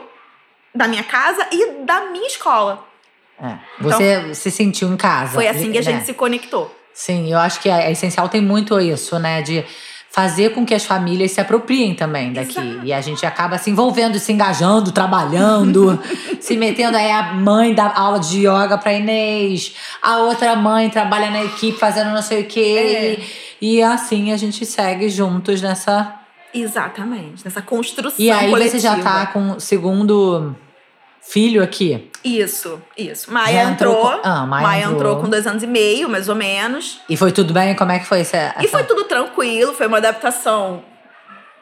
da 0.73 0.87
minha 0.87 1.03
casa 1.03 1.47
e 1.51 1.83
da 1.85 2.05
minha 2.05 2.27
escola. 2.27 2.85
É. 3.41 3.57
Você 3.79 4.33
se 4.35 4.49
sentiu 4.51 4.87
em 4.89 4.97
casa. 4.97 5.23
Então 5.31 5.33
Foi 5.35 5.47
assim 5.47 5.71
que 5.71 5.77
a 5.77 5.81
né? 5.81 5.91
gente 5.91 6.05
se 6.05 6.13
conectou. 6.13 6.73
Sim, 6.93 7.31
eu 7.31 7.39
acho 7.39 7.59
que 7.59 7.69
a 7.69 7.75
a 7.77 7.91
Essencial 7.91 8.29
tem 8.29 8.41
muito 8.41 8.79
isso, 8.79 9.17
né? 9.19 9.41
De 9.41 9.65
fazer 10.13 10.51
com 10.51 10.63
que 10.63 10.75
as 10.75 10.85
famílias 10.85 11.31
se 11.31 11.41
apropriem 11.41 11.95
também 11.95 12.31
daqui. 12.31 12.59
Exato. 12.59 12.85
E 12.85 12.93
a 12.93 13.01
gente 13.01 13.25
acaba 13.25 13.57
se 13.57 13.71
envolvendo, 13.71 14.19
se 14.19 14.31
engajando, 14.31 14.91
trabalhando, 14.91 15.99
se 16.39 16.55
metendo. 16.55 16.95
Aí 16.95 17.09
a 17.09 17.33
mãe 17.33 17.73
dá 17.73 17.91
aula 17.95 18.19
de 18.19 18.41
yoga 18.47 18.77
pra 18.77 18.93
Inês, 18.93 19.73
a 19.99 20.17
outra 20.17 20.55
mãe 20.55 20.87
trabalha 20.91 21.31
na 21.31 21.43
equipe 21.43 21.79
fazendo 21.79 22.11
não 22.11 22.21
sei 22.21 22.43
o 22.43 22.45
quê. 22.45 23.17
É. 23.19 23.23
E 23.59 23.81
assim 23.81 24.31
a 24.31 24.37
gente 24.37 24.63
segue 24.67 25.09
juntos 25.09 25.63
nessa. 25.63 26.13
Exatamente. 26.53 27.43
Nessa 27.43 27.63
construção 27.63 28.13
E 28.23 28.29
aí 28.29 28.51
coletiva. 28.51 28.71
você 28.71 28.79
já 28.79 28.99
tá 28.99 29.25
com 29.25 29.53
o 29.53 29.59
segundo 29.59 30.55
filho 31.27 31.63
aqui. 31.63 32.09
Isso, 32.23 32.81
isso. 32.97 33.31
Maia 33.33 33.63
entrou 33.63 33.93
entrou. 33.93 34.21
com- 34.21 34.27
Ah, 34.27 34.45
Maia 34.45 34.63
Maia, 34.67 34.81
entrou. 34.83 34.95
entrou. 34.97 35.15
com 35.21 35.29
dois 35.29 35.45
anos 35.47 35.63
e 35.63 35.67
meio, 35.67 36.07
mais 36.09 36.29
ou 36.29 36.35
menos. 36.35 37.01
E 37.09 37.17
foi 37.17 37.31
tudo 37.31 37.53
bem? 37.53 37.75
Como 37.75 37.91
é 37.91 37.99
que 37.99 38.05
foi 38.05 38.21
essa. 38.21 38.55
E 38.59 38.67
foi 38.67 38.81
essa- 38.81 38.87
tudo 38.89 39.03
tranquilo, 39.05 39.73
foi 39.73 39.87
uma 39.87 39.97
adaptação 39.97 40.83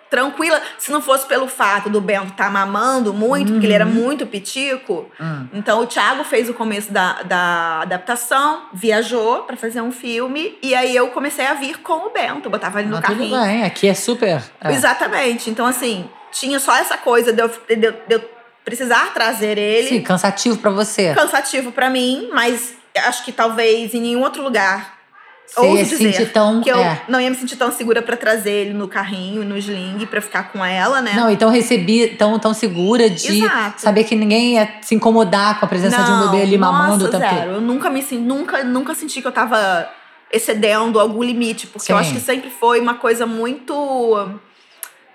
tranquila. 0.09 0.61
Se 0.77 0.91
não 0.91 1.01
fosse 1.01 1.25
pelo 1.25 1.47
fato 1.47 1.89
do 1.89 2.01
Bento 2.01 2.27
estar 2.33 2.51
mamando 2.51 3.13
muito, 3.13 3.53
porque 3.53 3.65
ele 3.65 3.73
era 3.73 3.85
muito 3.85 4.25
pitico. 4.27 5.09
Hum. 5.19 5.47
Então 5.53 5.79
o 5.81 5.87
Thiago 5.87 6.23
fez 6.25 6.49
o 6.49 6.53
começo 6.53 6.91
da, 6.91 7.23
da 7.23 7.79
adaptação, 7.83 8.63
viajou 8.73 9.43
pra 9.43 9.55
fazer 9.55 9.79
um 9.81 9.91
filme. 9.91 10.57
E 10.61 10.75
aí 10.75 10.93
eu 10.95 11.07
comecei 11.07 11.45
a 11.47 11.53
vir 11.53 11.77
com 11.79 12.07
o 12.07 12.09
Bento, 12.09 12.49
botava 12.49 12.81
ele 12.81 12.89
no 12.89 12.97
tudo 12.97 13.07
carrinho. 13.07 13.39
bem, 13.39 13.63
aqui 13.63 13.87
é 13.87 13.93
super. 13.93 14.41
é. 14.61 14.73
Exatamente. 14.73 15.49
Então, 15.49 15.65
assim, 15.65 16.09
tinha 16.31 16.59
só 16.59 16.75
essa 16.75 16.97
coisa 16.97 17.31
de 17.31 17.41
eu, 17.41 17.47
de 17.69 17.75
de 17.77 17.93
eu 18.09 18.40
precisar 18.63 19.13
trazer 19.13 19.57
ele. 19.57 19.87
Sim, 19.87 20.01
cansativo 20.01 20.57
pra 20.57 20.71
você. 20.71 21.13
Cansativo 21.13 21.71
pra 21.71 21.89
mim, 21.89 22.29
mas 22.33 22.73
acho 23.05 23.23
que 23.23 23.31
talvez 23.31 23.93
em 23.93 24.01
nenhum 24.01 24.21
outro 24.21 24.43
lugar. 24.43 24.99
Você 25.47 25.59
ouso 25.59 25.97
dizer 25.97 26.31
tão. 26.31 26.61
que 26.61 26.69
eu 26.69 26.77
é. 26.77 27.01
não 27.09 27.19
ia 27.19 27.29
me 27.29 27.35
sentir 27.35 27.57
tão 27.57 27.73
segura 27.73 28.01
pra 28.01 28.15
trazer 28.15 28.51
ele 28.51 28.73
no 28.73 28.87
carrinho, 28.87 29.43
no 29.43 29.57
sling, 29.57 30.05
pra 30.05 30.21
ficar 30.21 30.43
com 30.43 30.63
ela, 30.63 31.01
né? 31.01 31.11
Não, 31.13 31.29
então 31.29 31.49
recebi 31.49 32.07
tão, 32.07 32.39
tão 32.39 32.53
segura 32.53 33.09
de 33.09 33.43
Exato. 33.43 33.81
saber 33.81 34.05
que 34.05 34.15
ninguém 34.15 34.53
ia 34.53 34.75
se 34.81 34.95
incomodar 34.95 35.59
com 35.59 35.65
a 35.65 35.67
presença 35.67 36.01
de 36.03 36.09
um 36.09 36.29
bebê 36.29 36.43
ali 36.43 36.57
mamando 36.57 37.03
nossa, 37.03 37.11
todo. 37.11 37.19
zero. 37.19 37.51
Eu 37.51 37.61
nunca 37.61 37.89
me 37.89 38.01
nunca, 38.11 38.63
nunca 38.63 38.95
senti 38.95 39.21
que 39.21 39.27
eu 39.27 39.31
tava 39.31 39.89
excedendo 40.31 40.97
algum 40.97 41.21
limite, 41.21 41.67
porque 41.67 41.91
eu 41.91 41.97
Sim. 41.97 42.01
acho 42.01 42.13
que 42.13 42.21
sempre 42.21 42.49
foi 42.49 42.79
uma 42.79 42.93
coisa 42.93 43.25
muito 43.25 44.39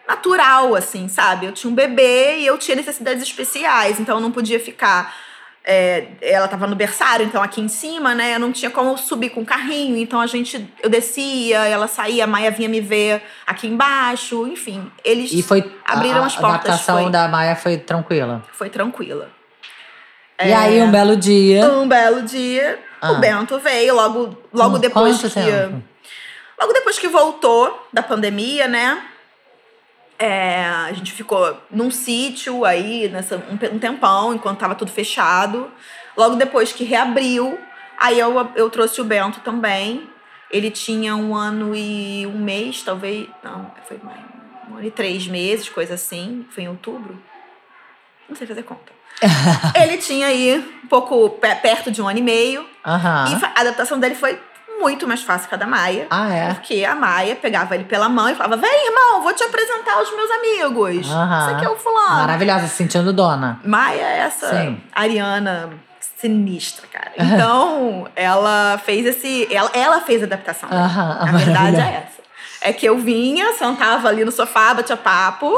natural, 0.09 0.75
assim, 0.75 1.09
sabe? 1.09 1.47
Eu 1.47 1.53
tinha 1.53 1.71
um 1.71 1.75
bebê 1.75 2.39
e 2.39 2.47
eu 2.47 2.57
tinha 2.59 2.77
necessidades 2.77 3.23
especiais, 3.23 3.99
então 4.01 4.17
eu 4.17 4.21
não 4.21 4.31
podia 4.33 4.61
ficar. 4.61 5.15
é, 5.69 6.07
ela 6.23 6.47
tava 6.47 6.65
no 6.69 6.77
berçário, 6.77 7.27
então 7.27 7.43
aqui 7.43 7.61
em 7.61 7.67
cima, 7.67 8.15
né? 8.15 8.37
Eu 8.37 8.39
não 8.39 8.53
tinha 8.53 8.71
como 8.71 8.97
subir 8.97 9.31
com 9.31 9.41
o 9.41 9.45
carrinho, 9.45 9.97
então 9.97 10.21
a 10.21 10.27
gente. 10.29 10.65
Eu 10.81 10.89
descia, 10.89 11.59
ela 11.67 11.89
saía, 11.89 12.23
a 12.23 12.27
Maia 12.27 12.53
vinha 12.53 12.69
me 12.69 12.81
ver 12.81 13.21
aqui 13.45 13.67
embaixo, 13.67 14.47
enfim. 14.47 14.89
Eles 15.05 15.33
E 15.33 15.43
foi. 15.43 15.69
abriram 15.85 16.23
a, 16.23 16.27
as 16.27 16.37
a 16.37 16.41
portas. 16.41 16.61
adaptação 16.67 17.03
Foi, 17.03 17.11
da 17.11 17.27
Maia 17.27 17.57
foi 17.57 17.79
tranquila. 17.79 18.45
foi 18.53 18.71
tranquila. 18.71 19.29
E 20.41 20.51
É. 20.51 20.55
aí, 20.55 20.81
um 20.83 20.91
belo 20.93 21.17
dia. 21.17 21.67
Um 21.69 21.89
belo 21.89 22.23
dia, 22.23 22.79
Ah. 23.01 23.11
o 23.13 23.19
Bento 23.19 23.59
veio 23.59 23.93
logo, 23.95 24.39
logo 24.53 24.77
Hum, 24.77 24.79
depois 24.79 25.19
que. 25.21 25.31
tempo? 25.31 25.83
Logo 26.61 26.73
depois 26.73 26.97
que 26.97 27.09
voltou 27.09 27.89
da 27.93 28.05
pandemia, 28.05 28.69
né? 28.69 29.03
É, 30.19 30.65
a 30.65 30.93
gente 30.93 31.13
ficou 31.13 31.61
num 31.71 31.91
sítio 31.91 32.65
aí, 32.65 33.09
nessa, 33.09 33.37
um, 33.37 33.75
um 33.75 33.79
tempão, 33.79 34.35
enquanto 34.35 34.59
tava 34.59 34.75
tudo 34.75 34.91
fechado. 34.91 35.71
Logo 36.17 36.37
depois 36.37 36.73
que 36.73 36.85
reabriu, 36.85 37.59
aí 37.99 38.19
eu, 38.19 38.51
eu 38.55 38.71
trouxe 38.71 39.01
o 39.01 39.05
Bento 39.05 39.41
também. 39.41 40.09
Ele 40.51 40.71
tinha 40.71 41.15
um 41.17 41.35
ano 41.35 41.75
e 41.75 42.27
um 42.27 42.39
mês, 42.39 42.83
talvez. 42.83 43.29
Não, 43.43 43.71
foi 43.87 43.99
mais. 44.03 44.21
Um 44.71 44.77
ano 44.77 44.87
e 44.87 44.91
três 44.91 45.27
meses, 45.27 45.69
coisa 45.69 45.95
assim. 45.95 46.47
Foi 46.51 46.65
em 46.65 46.69
outubro. 46.69 47.21
Não 48.29 48.35
sei 48.37 48.47
fazer 48.47 48.63
conta. 48.63 48.93
Ele 49.75 49.97
tinha 49.99 50.27
aí 50.29 50.59
um 50.85 50.87
pouco 50.89 51.31
pe- 51.31 51.55
perto 51.57 51.91
de 51.91 52.01
um 52.03 52.09
ano 52.09 52.19
e 52.19 52.23
meio. 52.23 52.67
Aham. 52.85 53.27
E 53.31 53.45
a 53.45 53.61
adaptação 53.61 53.99
dele 53.99 54.15
foi 54.15 54.39
muito 54.81 55.07
mais 55.07 55.23
fácil 55.23 55.49
que 55.49 55.55
a 55.55 55.59
da 55.59 55.67
Maia. 55.67 56.07
Ah, 56.11 56.33
é? 56.33 56.55
Porque 56.55 56.85
a 56.85 56.95
Maia 56.95 57.37
pegava 57.37 57.75
ele 57.75 57.85
pela 57.85 58.09
mão 58.09 58.29
e 58.29 58.35
falava: 58.35 58.57
Vem, 58.57 58.87
irmão, 58.89 59.23
vou 59.23 59.33
te 59.33 59.43
apresentar 59.45 59.95
aos 59.99 60.11
meus 60.15 60.31
amigos. 60.31 61.11
Aham. 61.11 61.41
Esse 61.47 61.55
aqui 61.57 61.65
é 61.65 61.69
o 61.69 61.77
fulano. 61.77 62.17
Maravilhosa, 62.17 62.67
se 62.69 62.77
sentindo 62.77 63.13
dona. 63.13 63.61
Maia 63.65 64.01
é 64.03 64.19
essa 64.21 64.49
Sim. 64.51 64.81
ariana 64.95 65.71
sinistra, 66.19 66.87
cara. 66.93 67.13
Então, 67.19 68.09
ela 68.17 68.81
fez 68.85 69.05
esse. 69.07 69.49
Ela, 69.55 69.71
ela 69.75 70.01
fez 70.01 70.23
a 70.23 70.27
adaptação. 70.27 70.69
dele. 70.69 70.81
Aham, 70.83 71.19
a 71.21 71.25
verdade 71.33 71.77
é 71.77 71.81
essa. 72.07 72.17
É 72.63 72.73
que 72.73 72.87
eu 72.87 72.99
vinha, 72.99 73.53
sentava 73.53 74.09
ali 74.09 74.25
no 74.25 74.33
sofá, 74.33 74.75
batia 74.75 74.97
papo. 74.97 75.53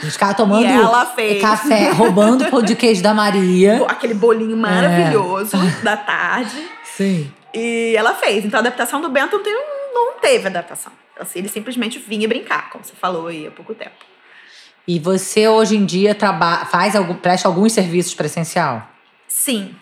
Gente 0.00 0.12
ficava 0.12 0.34
tomando 0.34 0.64
ela 0.68 1.06
fez. 1.06 1.40
café, 1.40 1.90
roubando 1.90 2.44
o 2.44 2.50
pão 2.50 2.62
de 2.62 2.76
queijo 2.76 3.02
da 3.02 3.14
Maria. 3.14 3.84
aquele 3.88 4.14
bolinho 4.14 4.56
maravilhoso 4.56 5.56
É. 5.56 5.82
da 5.82 5.96
tarde. 5.96 6.68
Sim. 6.84 7.32
E 7.58 7.96
ela 7.96 8.14
fez. 8.14 8.44
Então 8.44 8.58
a 8.58 8.60
adaptação 8.60 9.00
do 9.00 9.08
Bento 9.08 9.36
não 9.36 9.42
teve, 9.42 9.58
não 9.92 10.12
teve 10.20 10.46
adaptação. 10.46 10.92
Assim, 11.18 11.40
ele 11.40 11.48
simplesmente 11.48 11.98
vinha 11.98 12.28
brincar, 12.28 12.70
como 12.70 12.84
você 12.84 12.94
falou 12.94 13.26
aí 13.26 13.46
há 13.46 13.50
pouco 13.50 13.74
tempo. 13.74 13.96
E 14.86 14.98
você 14.98 15.46
hoje 15.48 15.76
em 15.76 15.84
dia 15.84 16.14
traba 16.14 16.64
faz 16.64 16.96
algum, 16.96 17.14
presta 17.14 17.48
alguns 17.48 17.72
serviços 17.72 18.14
presencial? 18.14 18.88
Sim. 19.26 19.74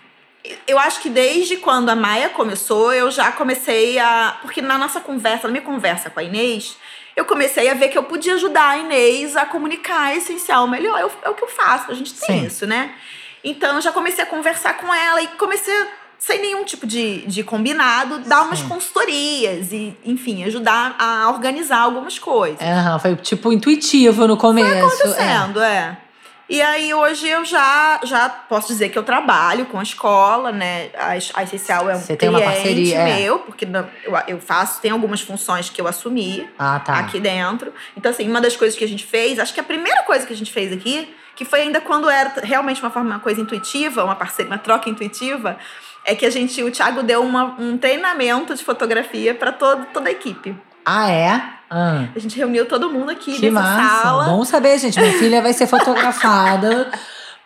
Eu 0.66 0.78
acho 0.78 1.00
que 1.00 1.10
desde 1.10 1.56
quando 1.56 1.90
a 1.90 1.96
Maia 1.96 2.28
começou, 2.30 2.92
eu 2.92 3.10
já 3.10 3.30
comecei 3.32 3.98
a. 3.98 4.38
Porque 4.42 4.60
na 4.60 4.78
nossa 4.78 5.00
conversa, 5.00 5.46
na 5.46 5.52
minha 5.52 5.64
conversa 5.64 6.10
com 6.10 6.18
a 6.18 6.22
Inês, 6.22 6.76
eu 7.14 7.24
comecei 7.24 7.68
a 7.68 7.74
ver 7.74 7.88
que 7.88 7.96
eu 7.96 8.04
podia 8.04 8.34
ajudar 8.34 8.70
a 8.70 8.78
Inês 8.78 9.36
a 9.36 9.46
comunicar 9.46 10.16
essencial 10.16 10.66
melhor. 10.66 11.10
É 11.22 11.28
o 11.28 11.34
que 11.34 11.44
eu 11.44 11.48
faço, 11.48 11.90
a 11.90 11.94
gente 11.94 12.12
tem 12.14 12.40
Sim. 12.40 12.46
isso, 12.46 12.66
né? 12.66 12.94
Então 13.42 13.76
eu 13.76 13.80
já 13.80 13.92
comecei 13.92 14.24
a 14.24 14.26
conversar 14.26 14.76
com 14.76 14.92
ela 14.92 15.22
e 15.22 15.28
comecei, 15.28 15.72
a, 15.72 15.86
sem 16.18 16.40
nenhum 16.40 16.64
tipo 16.64 16.86
de, 16.86 17.18
de 17.26 17.42
combinado, 17.44 18.18
dar 18.20 18.42
umas 18.42 18.58
Sim. 18.60 18.68
consultorias 18.68 19.72
e, 19.72 19.96
enfim, 20.04 20.44
ajudar 20.44 20.96
a 20.98 21.30
organizar 21.30 21.80
algumas 21.80 22.18
coisas. 22.18 22.60
Aham, 22.60 22.98
foi 22.98 23.16
tipo 23.16 23.52
intuitivo 23.52 24.26
no 24.26 24.36
começo. 24.36 24.68
é. 24.68 24.78
acontecendo, 24.80 25.60
é. 25.62 25.98
E 26.48 26.62
aí 26.62 26.94
hoje 26.94 27.26
eu 27.28 27.44
já, 27.44 27.98
já 28.04 28.28
posso 28.28 28.68
dizer 28.68 28.88
que 28.90 28.96
eu 28.96 29.02
trabalho 29.02 29.66
com 29.66 29.80
a 29.80 29.82
escola, 29.82 30.52
né? 30.52 30.90
A, 30.96 31.08
a 31.40 31.42
Essencial 31.42 31.90
é 31.90 31.96
um 31.96 31.98
Você 31.98 32.14
tem 32.16 32.28
uma 32.28 32.40
parceria, 32.40 32.98
é. 32.98 33.18
meu, 33.18 33.40
porque 33.40 33.66
não- 33.66 33.84
eu, 34.04 34.16
eu 34.28 34.40
faço, 34.40 34.80
tem 34.80 34.92
algumas 34.92 35.20
funções 35.20 35.68
que 35.68 35.80
eu 35.80 35.88
assumi 35.88 36.48
Ah, 36.56 36.78
tá. 36.78 36.98
aqui 37.00 37.18
dentro. 37.18 37.72
Então, 37.96 38.12
assim, 38.12 38.28
uma 38.28 38.40
das 38.40 38.56
coisas 38.56 38.78
que 38.78 38.84
a 38.84 38.88
gente 38.88 39.04
fez, 39.04 39.40
acho 39.40 39.52
que 39.52 39.58
a 39.58 39.64
primeira 39.64 40.04
coisa 40.04 40.24
que 40.24 40.32
a 40.32 40.36
gente 40.36 40.52
fez 40.52 40.72
aqui, 40.72 41.12
que 41.34 41.44
foi 41.44 41.62
ainda 41.62 41.80
quando 41.80 42.08
era 42.08 42.32
realmente 42.44 42.80
uma 42.80 42.90
forma, 42.90 43.10
uma 43.10 43.18
coisa 43.20 43.40
intuitiva, 43.40 44.04
uma 44.04 44.14
parceria, 44.14 44.48
uma 44.48 44.58
troca 44.58 44.88
intuitiva, 44.88 45.58
é 46.06 46.14
que 46.14 46.24
a 46.24 46.30
gente, 46.30 46.62
o 46.62 46.70
Thiago 46.70 47.02
deu 47.02 47.20
uma- 47.22 47.56
um 47.58 47.76
treinamento 47.76 48.54
de 48.54 48.64
fotografia 48.64 49.34
para 49.34 49.52
toda 49.52 50.08
a 50.08 50.10
equipe. 50.12 50.56
Ah, 50.84 51.10
é? 51.10 51.42
Ah, 51.68 52.04
A 52.14 52.18
gente 52.20 52.36
reuniu 52.38 52.64
todo 52.66 52.88
mundo 52.88 53.10
aqui 53.10 53.34
que 53.40 53.50
nessa 53.50 53.66
massa. 53.76 54.02
sala. 54.02 54.24
Bom 54.26 54.44
saber, 54.44 54.78
gente. 54.78 54.98
Minha 55.00 55.18
filha 55.18 55.42
vai 55.42 55.52
ser 55.52 55.66
fotografada 55.66 56.90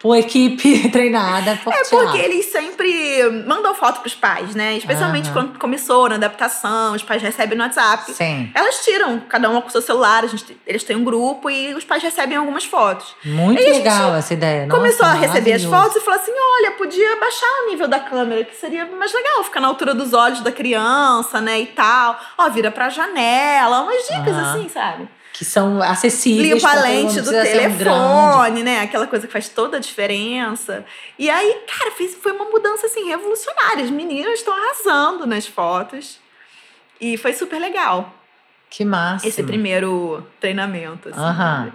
por 0.01 0.17
equipe 0.17 0.89
treinada 0.91 1.61
por 1.63 1.73
É 1.73 1.85
porque 1.85 2.19
eles 2.19 2.47
sempre 2.47 3.23
mandam 3.47 3.75
foto 3.75 4.01
pros 4.01 4.15
pais, 4.15 4.55
né? 4.55 4.77
Especialmente 4.77 5.27
Aham. 5.27 5.35
quando 5.35 5.59
começou 5.59 6.09
na 6.09 6.15
adaptação, 6.15 6.95
os 6.95 7.03
pais 7.03 7.23
recebem 7.23 7.57
no 7.57 7.63
WhatsApp. 7.63 8.11
Sim. 8.13 8.51
Elas 8.55 8.83
tiram, 8.83 9.21
cada 9.29 9.51
uma 9.51 9.61
com 9.61 9.69
o 9.69 9.71
seu 9.71 9.83
celular, 9.83 10.25
a 10.25 10.27
gente, 10.27 10.59
eles 10.67 10.83
têm 10.83 10.97
um 10.97 11.05
grupo 11.05 11.51
e 11.51 11.75
os 11.75 11.85
pais 11.85 12.03
recebem 12.03 12.37
algumas 12.39 12.65
fotos. 12.65 13.15
Muito 13.25 13.63
legal 13.63 14.17
essa 14.17 14.33
ideia. 14.33 14.67
Nossa, 14.67 14.81
Começou 14.81 15.07
a 15.07 15.13
receber 15.13 15.53
as 15.53 15.65
fotos 15.65 15.97
e 15.97 16.01
falou 16.01 16.19
assim: 16.19 16.33
olha, 16.33 16.71
podia 16.73 17.17
baixar 17.21 17.47
o 17.65 17.71
nível 17.71 17.87
da 17.87 18.01
câmera, 18.01 18.43
que 18.45 18.57
seria 18.57 18.87
mais 18.87 19.13
legal, 19.13 19.45
ficar 19.45 19.61
na 19.61 19.69
altura 19.69 19.95
dos 19.95 20.15
olhos 20.15 20.41
da 20.41 20.51
criança, 20.51 21.43
né? 21.43 21.61
E 21.61 21.67
tal. 21.67 22.19
Ó, 22.39 22.49
vira 22.49 22.71
pra 22.71 22.89
janela, 22.89 23.83
umas 23.83 24.03
dicas 24.09 24.35
Aham. 24.35 24.55
assim, 24.55 24.69
sabe? 24.71 25.09
Que 25.33 25.45
são 25.45 25.81
acessíveis. 25.83 26.55
Limpa 26.55 26.71
a 26.71 26.81
lente 26.83 27.21
do 27.21 27.31
um 27.31 27.33
telefone, 27.33 28.63
né? 28.63 28.81
Aquela 28.81 29.07
coisa 29.07 29.27
que 29.27 29.33
faz 29.33 29.49
toda 29.49 29.79
a 29.79 29.81
diferença. 29.81 30.85
E 31.19 31.31
aí, 31.31 31.63
cara, 31.67 31.91
fez, 31.93 32.15
foi 32.15 32.33
uma 32.33 32.45
mudança 32.47 32.87
assim 32.87 33.09
revolucionária. 33.09 33.85
As 33.85 33.91
meninas 33.91 34.41
estão 34.41 34.53
arrasando 34.55 35.27
nas 35.27 35.47
fotos. 35.47 36.19
E 37.01 37.17
foi 37.17 37.33
super 37.33 37.59
legal 37.59 38.13
Que 38.69 38.85
massa. 38.85 39.27
esse 39.27 39.43
primeiro 39.43 40.27
treinamento. 40.39 41.09
Assim, 41.09 41.19
Aham. 41.19 41.65
sabe? 41.65 41.73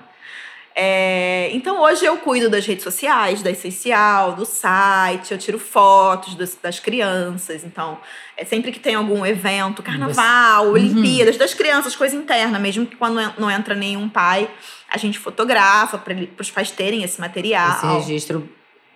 É, 0.77 1.50
então 1.53 1.82
hoje 1.82 2.03
eu 2.05 2.17
cuido 2.17 2.50
das 2.50 2.65
redes 2.65 2.84
sociais, 2.84 3.41
da 3.41 3.50
Essencial, 3.50 4.34
do 4.34 4.46
site, 4.46 5.32
eu 5.32 5.38
tiro 5.38 5.58
fotos 5.58 6.36
das, 6.36 6.58
das 6.62 6.79
crianças. 6.82 7.63
Então, 7.63 7.98
é 8.36 8.44
sempre 8.44 8.74
que 8.74 8.79
tem 8.79 8.94
algum 8.96 9.25
evento, 9.25 9.82
carnaval, 9.82 10.65
Uhum. 10.65 10.72
Olimpíadas, 10.74 11.38
das 11.38 11.53
crianças, 11.53 11.96
coisa 11.96 12.15
interna, 12.15 12.60
mesmo 12.60 12.86
que 12.86 12.96
quando 12.98 13.22
não 13.39 13.50
entra 13.50 13.74
nenhum 13.74 14.10
pai, 14.10 14.50
a 14.89 14.98
gente 14.98 15.17
fotografa 15.17 15.98
para 15.98 16.13
os 16.39 16.51
pais 16.51 16.72
terem 16.72 17.03
esse 17.03 17.22
material. 17.22 17.72
Esse 17.77 17.86
registro 18.10 18.50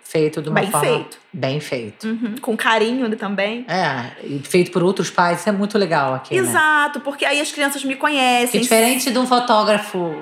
feito 0.04 0.42
de 0.42 0.48
uma 0.50 0.60
Bem 0.60 0.70
forma 0.70 0.86
feito. 0.86 1.18
bem 1.32 1.60
feito. 1.60 2.06
Uhum, 2.06 2.34
com 2.42 2.56
carinho 2.56 3.14
também. 3.16 3.64
É, 3.68 4.10
e 4.24 4.40
feito 4.40 4.70
por 4.72 4.82
outros 4.82 5.08
pais, 5.08 5.38
isso 5.40 5.48
é 5.48 5.52
muito 5.52 5.78
legal 5.78 6.12
aqui, 6.14 6.34
né? 6.34 6.40
Exato, 6.40 7.00
porque 7.00 7.24
aí 7.24 7.40
as 7.40 7.50
crianças 7.52 7.82
me 7.84 7.94
Que 7.94 8.00
conhecem. 8.00 8.60
diferente 8.60 9.10
de 9.10 9.18
um 9.18 9.26
fotógrafo 9.26 10.14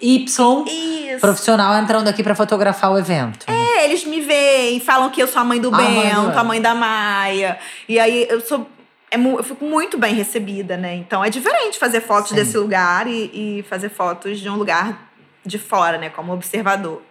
Y 0.00 0.24
Isso. 0.24 1.20
profissional 1.20 1.74
entrando 1.74 2.08
aqui 2.08 2.22
pra 2.22 2.34
fotografar 2.34 2.92
o 2.92 2.98
evento. 2.98 3.46
É, 3.48 3.84
eles 3.84 4.04
me 4.04 4.20
veem, 4.20 4.80
falam 4.80 5.10
que 5.10 5.22
eu 5.22 5.26
sou 5.26 5.40
a 5.40 5.44
mãe 5.44 5.60
do 5.60 5.68
A 5.68 5.72
mãe 5.72 5.86
do 5.86 6.00
Bento, 6.00 6.20
a 6.20 6.30
Bento. 6.30 6.44
mãe 6.44 6.60
da 6.60 6.74
Maia. 6.74 7.58
E 7.88 7.98
aí 7.98 8.26
eu 8.28 8.40
sou. 8.40 8.68
é 9.10 9.16
eu 9.16 9.42
fico 9.42 9.64
muito 9.64 9.98
bem 9.98 10.14
recebida, 10.14 10.76
né? 10.76 10.94
Então 10.94 11.24
é 11.24 11.30
diferente 11.30 11.78
fazer 11.78 12.00
fotos 12.00 12.30
Sim. 12.30 12.36
desse 12.36 12.56
lugar 12.56 13.06
e, 13.06 13.58
e 13.58 13.64
fazer 13.68 13.88
fotos 13.88 14.38
de 14.40 14.48
um 14.48 14.56
lugar 14.56 15.10
de 15.44 15.58
fora, 15.58 15.98
né? 15.98 16.08
Como 16.10 16.32
observador. 16.32 17.02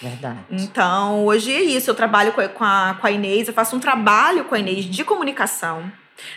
Verdade. 0.00 0.38
Então, 0.50 1.24
hoje 1.24 1.52
é 1.52 1.62
isso. 1.62 1.90
Eu 1.90 1.94
trabalho 1.94 2.32
com 2.32 2.40
a, 2.40 2.48
com 2.48 2.64
a, 2.64 2.96
com 3.00 3.06
a 3.06 3.10
Inês, 3.10 3.48
eu 3.48 3.54
faço 3.54 3.76
um 3.76 3.80
trabalho 3.80 4.44
com 4.44 4.54
a 4.54 4.58
Inês 4.58 4.84
de 4.84 5.04
comunicação 5.04 5.90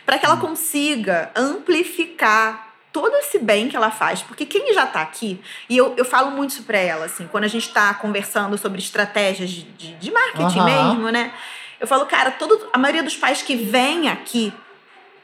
para 0.05 0.17
que 0.17 0.25
ela 0.25 0.37
consiga 0.37 1.31
amplificar 1.35 2.66
todo 3.01 3.15
esse 3.17 3.39
bem 3.39 3.67
que 3.69 3.75
ela 3.75 3.91
faz. 3.91 4.21
Porque 4.21 4.45
quem 4.45 4.73
já 4.73 4.85
está 4.85 5.01
aqui, 5.01 5.39
e 5.69 5.77
eu, 5.77 5.93
eu 5.97 6.05
falo 6.05 6.31
muito 6.31 6.51
isso 6.51 6.63
para 6.63 6.77
ela, 6.77 7.05
assim, 7.05 7.27
quando 7.27 7.43
a 7.43 7.47
gente 7.47 7.67
está 7.67 7.93
conversando 7.93 8.57
sobre 8.57 8.79
estratégias 8.79 9.49
de, 9.49 9.63
de, 9.63 9.93
de 9.95 10.11
marketing 10.11 10.59
Aham. 10.59 10.89
mesmo, 10.89 11.09
né? 11.11 11.31
Eu 11.79 11.85
falo, 11.87 12.05
cara, 12.05 12.31
todo, 12.31 12.69
a 12.73 12.77
maioria 12.77 13.03
dos 13.03 13.15
pais 13.15 13.41
que 13.41 13.55
vêm 13.55 14.09
aqui 14.09 14.51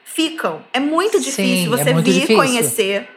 ficam. 0.06 0.64
É 0.72 0.80
muito 0.80 1.18
Sim, 1.18 1.24
difícil 1.24 1.74
é 1.74 1.78
você 1.78 1.94
muito 1.94 2.06
vir 2.06 2.14
difícil. 2.14 2.36
conhecer 2.36 3.10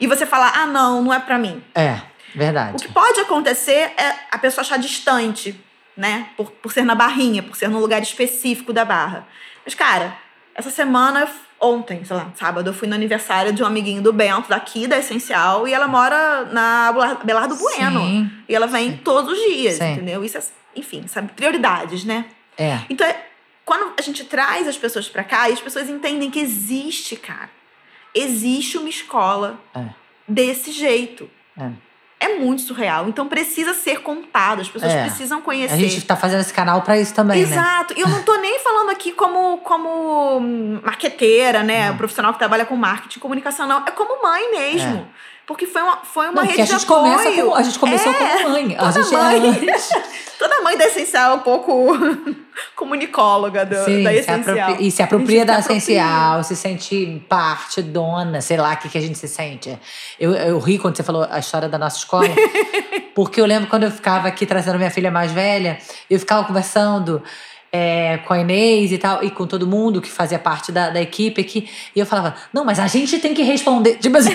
e 0.00 0.06
você 0.06 0.24
falar, 0.26 0.52
ah, 0.54 0.66
não, 0.66 1.02
não 1.02 1.12
é 1.12 1.18
para 1.18 1.38
mim. 1.38 1.62
É, 1.74 1.94
O 2.34 2.38
verdade. 2.38 2.84
que 2.84 2.92
pode 2.92 3.18
acontecer 3.20 3.92
é 3.96 4.14
a 4.30 4.38
pessoa 4.38 4.62
achar 4.62 4.78
distante, 4.78 5.58
né? 5.96 6.28
Por, 6.36 6.50
por 6.52 6.72
ser 6.72 6.84
na 6.84 6.94
barrinha, 6.94 7.42
por 7.42 7.56
ser 7.56 7.68
num 7.68 7.78
lugar 7.80 8.00
específico 8.02 8.72
da 8.72 8.84
barra. 8.84 9.26
Mas, 9.64 9.74
cara, 9.74 10.16
essa 10.54 10.70
semana, 10.70 11.28
ontem, 11.60 12.04
sei 12.04 12.16
lá, 12.16 12.30
sábado, 12.36 12.68
eu 12.68 12.74
fui 12.74 12.86
no 12.88 12.94
aniversário 12.94 13.52
de 13.52 13.62
um 13.62 13.66
amiguinho 13.66 14.02
do 14.02 14.12
Bento, 14.12 14.48
daqui 14.48 14.86
da 14.86 14.98
Essencial, 14.98 15.66
e 15.66 15.72
ela 15.72 15.88
mora 15.88 16.44
na 16.52 16.88
Abelardo 17.20 17.56
Bueno. 17.56 18.00
Sim, 18.00 18.30
E 18.48 18.54
ela 18.54 18.66
vem 18.66 18.96
todos 18.98 19.32
os 19.32 19.38
dias, 19.54 19.76
Sim. 19.76 19.92
entendeu? 19.92 20.24
Isso 20.24 20.38
é, 20.38 20.42
enfim, 20.74 21.06
sabe? 21.08 21.32
Prioridades, 21.32 22.04
né? 22.04 22.26
é. 22.58 22.80
Então, 22.90 23.06
é- 23.06 23.24
quando 23.64 23.92
a 23.98 24.02
gente 24.02 24.24
traz 24.24 24.68
as 24.68 24.76
pessoas 24.78 25.08
pra 25.08 25.24
cá, 25.24 25.48
e 25.50 25.52
as 25.54 25.60
pessoas 25.60 25.88
entendem 25.90 26.30
que 26.30 26.38
existe, 26.38 27.16
cara. 27.16 27.50
Existe 28.14 28.78
uma 28.78 28.88
escola 28.88 29.58
É. 29.74 29.84
desse 30.28 30.70
jeito. 30.72 31.28
É. 31.58 31.70
É 32.18 32.38
muito 32.38 32.62
surreal. 32.62 33.08
Então 33.08 33.28
precisa 33.28 33.74
ser 33.74 34.00
contado, 34.00 34.62
as 34.62 34.68
pessoas 34.68 34.92
É. 34.92 35.02
precisam 35.04 35.40
conhecer. 35.42 35.74
A 35.74 35.76
gente 35.76 36.00
tá 36.04 36.16
fazendo 36.16 36.40
esse 36.40 36.52
canal 36.52 36.80
pra 36.82 36.98
isso 36.98 37.14
também, 37.14 37.44
né? 37.44 37.52
Exato. 37.52 37.94
E 37.96 38.00
eu 38.00 38.08
não 38.08 38.22
tô 38.22 38.34
nem 38.36 38.58
falando 38.60 38.90
aqui 38.90 39.12
como, 39.12 39.58
como 39.58 40.40
marqueteira, 40.82 41.62
né? 41.62 41.90
Não. 41.90 41.96
Profissional 41.98 42.32
que 42.32 42.38
trabalha 42.38 42.64
com 42.64 42.74
marketing 42.74 43.18
e 43.18 43.20
comunicação, 43.20 43.66
não. 43.68 43.84
É 43.86 43.90
como 43.90 44.22
mãe 44.22 44.50
mesmo. 44.50 45.06
Porque 45.46 45.64
foi 45.66 45.80
uma, 45.80 45.98
foi 45.98 46.26
uma 46.28 46.42
Não, 46.42 46.48
rede 46.48 46.60
a 46.60 46.64
gente 46.64 46.78
de 46.78 46.84
apoio. 46.84 47.02
começa 47.02 47.42
com, 47.42 47.54
a 47.54 47.62
gente 47.62 47.78
começou 47.78 48.12
É, 48.12 48.14
como 48.42 48.48
mãe. 48.50 48.74
A 48.76 48.78
toda 48.92 49.02
gente 49.02 49.12
mãe. 49.14 49.68
é 49.72 49.76
Toda 50.38 50.60
mãe 50.62 50.76
da 50.76 50.84
Essencial 50.86 51.32
é 51.32 51.34
um 51.36 51.38
pouco 51.38 51.72
comunicóloga 52.74 53.64
do, 53.64 53.76
Sim, 53.84 54.02
da 54.02 54.10
se 54.10 54.16
Essencial. 54.18 54.58
apropria, 54.58 54.86
e 54.86 54.90
se 54.90 55.02
A 55.02 55.04
apropria 55.04 55.44
da 55.46 55.62
se 55.62 55.72
essencial, 55.72 56.42
se 56.44 56.56
sente 56.56 57.24
parte, 57.28 57.80
dona, 57.82 58.40
sei 58.40 58.56
lá 58.56 58.72
o 58.72 58.76
que, 58.76 58.88
que 58.88 58.98
a 58.98 59.00
gente 59.00 59.16
se 59.18 59.28
sente. 59.28 59.78
Eu, 60.18 60.34
eu 60.34 60.58
ri 60.58 60.78
quando 60.78 60.96
você 60.96 61.02
falou 61.02 61.26
a 61.30 61.38
história 61.38 61.68
da 61.68 61.78
nossa 61.78 61.98
escola, 61.98 62.28
porque 63.14 63.40
eu 63.40 63.46
lembro 63.46 63.68
quando 63.68 63.84
eu 63.84 63.90
ficava 63.90 64.28
aqui 64.28 64.44
trazendo 64.46 64.76
minha 64.78 64.90
filha 64.90 65.10
mais 65.10 65.32
velha, 65.32 65.78
eu 66.10 66.18
ficava 66.18 66.44
conversando 66.44 67.22
é, 67.72 68.18
com 68.18 68.32
a 68.32 68.38
Inês 68.38 68.92
e 68.92 68.98
tal, 68.98 69.22
e 69.22 69.30
com 69.30 69.46
todo 69.46 69.66
mundo 69.66 70.00
que 70.00 70.10
fazia 70.10 70.38
parte 70.38 70.72
da, 70.72 70.90
da 70.90 71.00
equipe 71.00 71.40
aqui, 71.40 71.68
e 71.94 72.00
eu 72.00 72.06
falava, 72.06 72.34
não, 72.52 72.64
mas 72.64 72.78
a 72.78 72.86
gente 72.86 73.18
tem 73.18 73.34
que 73.34 73.42
responder. 73.42 73.96
Tipo 74.00 74.16
assim, 74.16 74.34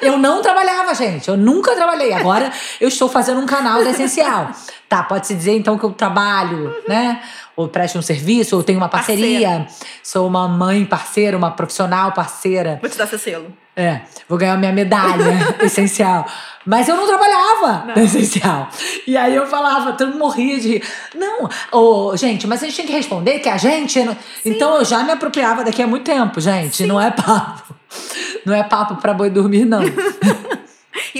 eu 0.00 0.18
não 0.18 0.42
trabalhava, 0.42 0.94
gente, 0.94 1.28
eu 1.28 1.36
nunca 1.36 1.74
trabalhei. 1.74 2.12
Agora 2.12 2.52
eu 2.80 2.88
estou 2.88 3.08
fazendo 3.08 3.40
um 3.40 3.46
canal 3.46 3.84
da 3.84 3.90
Essencial. 3.90 4.50
Tá, 4.88 5.02
pode-se 5.02 5.34
dizer 5.34 5.56
então 5.56 5.78
que 5.78 5.84
eu 5.84 5.92
trabalho, 5.92 6.74
né? 6.88 7.22
Ou 7.54 7.68
presto 7.68 7.98
um 7.98 8.02
serviço, 8.02 8.56
ou 8.56 8.62
tenho 8.62 8.78
uma 8.78 8.88
parceria. 8.88 9.66
Sou 10.02 10.26
uma 10.26 10.48
mãe 10.48 10.84
parceira, 10.84 11.36
uma 11.36 11.50
profissional 11.50 12.12
parceira. 12.12 12.78
Vou 12.80 12.90
te 12.90 12.98
dar 12.98 13.06
seu 13.06 13.18
selo. 13.18 13.52
É, 13.80 14.02
vou 14.28 14.36
ganhar 14.38 14.56
minha 14.58 14.72
medalha 14.72 15.56
essencial. 15.64 16.26
Mas 16.66 16.86
eu 16.88 16.96
não 16.96 17.06
trabalhava 17.06 17.86
Não. 17.86 17.94
no 17.94 18.02
essencial. 18.04 18.68
E 19.06 19.16
aí 19.16 19.34
eu 19.34 19.46
falava, 19.46 19.92
todo 19.94 20.08
mundo 20.08 20.18
morria 20.18 20.60
de 20.60 20.68
rir. 20.68 20.82
Não, 21.14 21.48
ô, 21.72 22.14
gente, 22.16 22.46
mas 22.46 22.62
a 22.62 22.66
gente 22.66 22.76
tem 22.76 22.86
que 22.86 22.92
responder 22.92 23.38
que 23.38 23.48
a 23.48 23.56
gente. 23.56 24.02
não- 24.04 24.16
Então 24.44 24.76
eu 24.76 24.84
já 24.84 25.02
me 25.02 25.12
apropriava 25.12 25.64
daqui 25.64 25.82
a 25.82 25.86
muito 25.86 26.04
tempo, 26.04 26.40
gente. 26.40 26.84
Não 26.86 27.00
é 27.00 27.10
papo. 27.10 27.74
Não 28.44 28.54
é 28.54 28.62
papo 28.62 28.96
pra 28.96 29.14
boi 29.14 29.30
dormir, 29.30 29.64
não. 29.64 29.80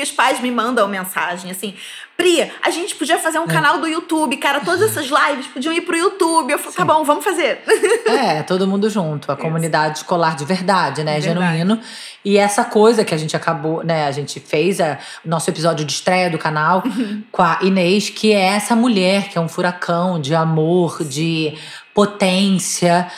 E 0.01 0.03
os 0.03 0.11
pais 0.11 0.41
me 0.41 0.51
mandam 0.51 0.89
mensagem 0.89 1.51
assim: 1.51 1.75
Pri, 2.17 2.51
a 2.63 2.71
gente 2.71 2.95
podia 2.95 3.19
fazer 3.19 3.39
É. 3.39 3.41
um 3.41 3.47
canal 3.47 3.79
do 3.79 3.87
YouTube, 3.87 4.37
cara. 4.39 4.61
Todas 4.61 4.83
essas 4.83 5.07
lives 5.07 5.47
podiam 5.47 5.73
ir 5.75 5.83
pro 5.83 5.97
YouTube. 5.97 6.51
Eu 6.53 6.59
falo, 6.59 6.75
tá 6.75 6.85
bom, 6.85 7.05
vamos 7.05 7.23
fazer. 7.25 7.63
É, 8.07 8.43
todo 8.43 8.67
mundo 8.67 8.89
junto. 8.91 9.31
A 9.31 9.37
comunidade 9.37 9.99
escolar 9.99 10.35
de 10.37 10.45
verdade, 10.45 11.05
né? 11.05 11.21
Verdade. 11.21 11.41
Genuíno. 11.59 11.81
E 12.25 12.37
essa 12.37 12.65
coisa 12.65 13.05
que 13.05 13.15
a 13.15 13.19
gente 13.19 13.35
acabou, 13.37 13.83
né? 13.85 14.07
A 14.07 14.11
gente 14.11 14.41
fez 14.41 14.81
a- 14.81 14.99
o 15.25 15.29
nosso 15.29 15.49
episódio 15.49 15.85
de 15.85 15.93
estreia 15.93 16.29
do 16.29 16.37
canal 16.39 16.83
com 17.33 17.43
a 17.43 17.59
Inês, 17.63 18.11
que 18.11 18.33
é 18.33 18.41
essa 18.57 18.75
mulher 18.77 19.29
que 19.29 19.39
é 19.39 19.41
um 19.41 19.49
furacão 19.49 20.21
de 20.21 20.35
amor, 20.35 21.03
de 21.05 21.55
potência. 21.95 23.11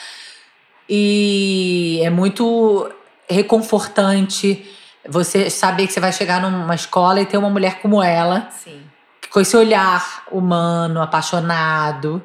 E 0.88 2.01
é 2.05 2.11
muito 2.11 2.90
reconfortante 3.29 4.64
você 5.09 5.51
saber 5.51 5.87
que 5.87 5.93
você 5.93 6.01
vai 6.01 6.12
chegar 6.12 6.41
numa 6.41 6.75
escola 6.75 7.21
e 7.21 7.27
ter 7.27 7.37
uma 7.37 7.51
mulher 7.51 7.81
como 7.81 8.03
ela, 8.03 8.49
Sim. 8.51 8.83
com 9.31 9.41
esse 9.41 9.57
olhar 9.57 10.25
humano, 10.31 11.03
apaixonado, 11.03 12.23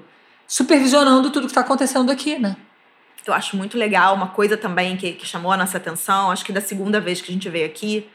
supervisionando 0.47 1.29
tudo 1.29 1.47
que 1.47 1.51
está 1.51 1.61
acontecendo 1.61 2.11
aqui, 2.11 2.37
né? 2.37 2.55
Eu 3.25 3.33
acho 3.33 3.57
muito 3.57 3.77
legal. 3.77 4.15
Uma 4.15 4.27
coisa 4.27 4.55
também 4.55 4.95
que, 4.95 5.13
que 5.13 5.25
chamou 5.25 5.51
a 5.51 5.57
nossa 5.57 5.77
atenção, 5.77 6.31
acho 6.31 6.45
que 6.45 6.53
da 6.53 6.61
segunda 6.61 7.01
vez 7.01 7.19
que 7.19 7.29
a 7.29 7.33
gente 7.33 7.49
veio 7.49 7.65
aqui, 7.65 8.09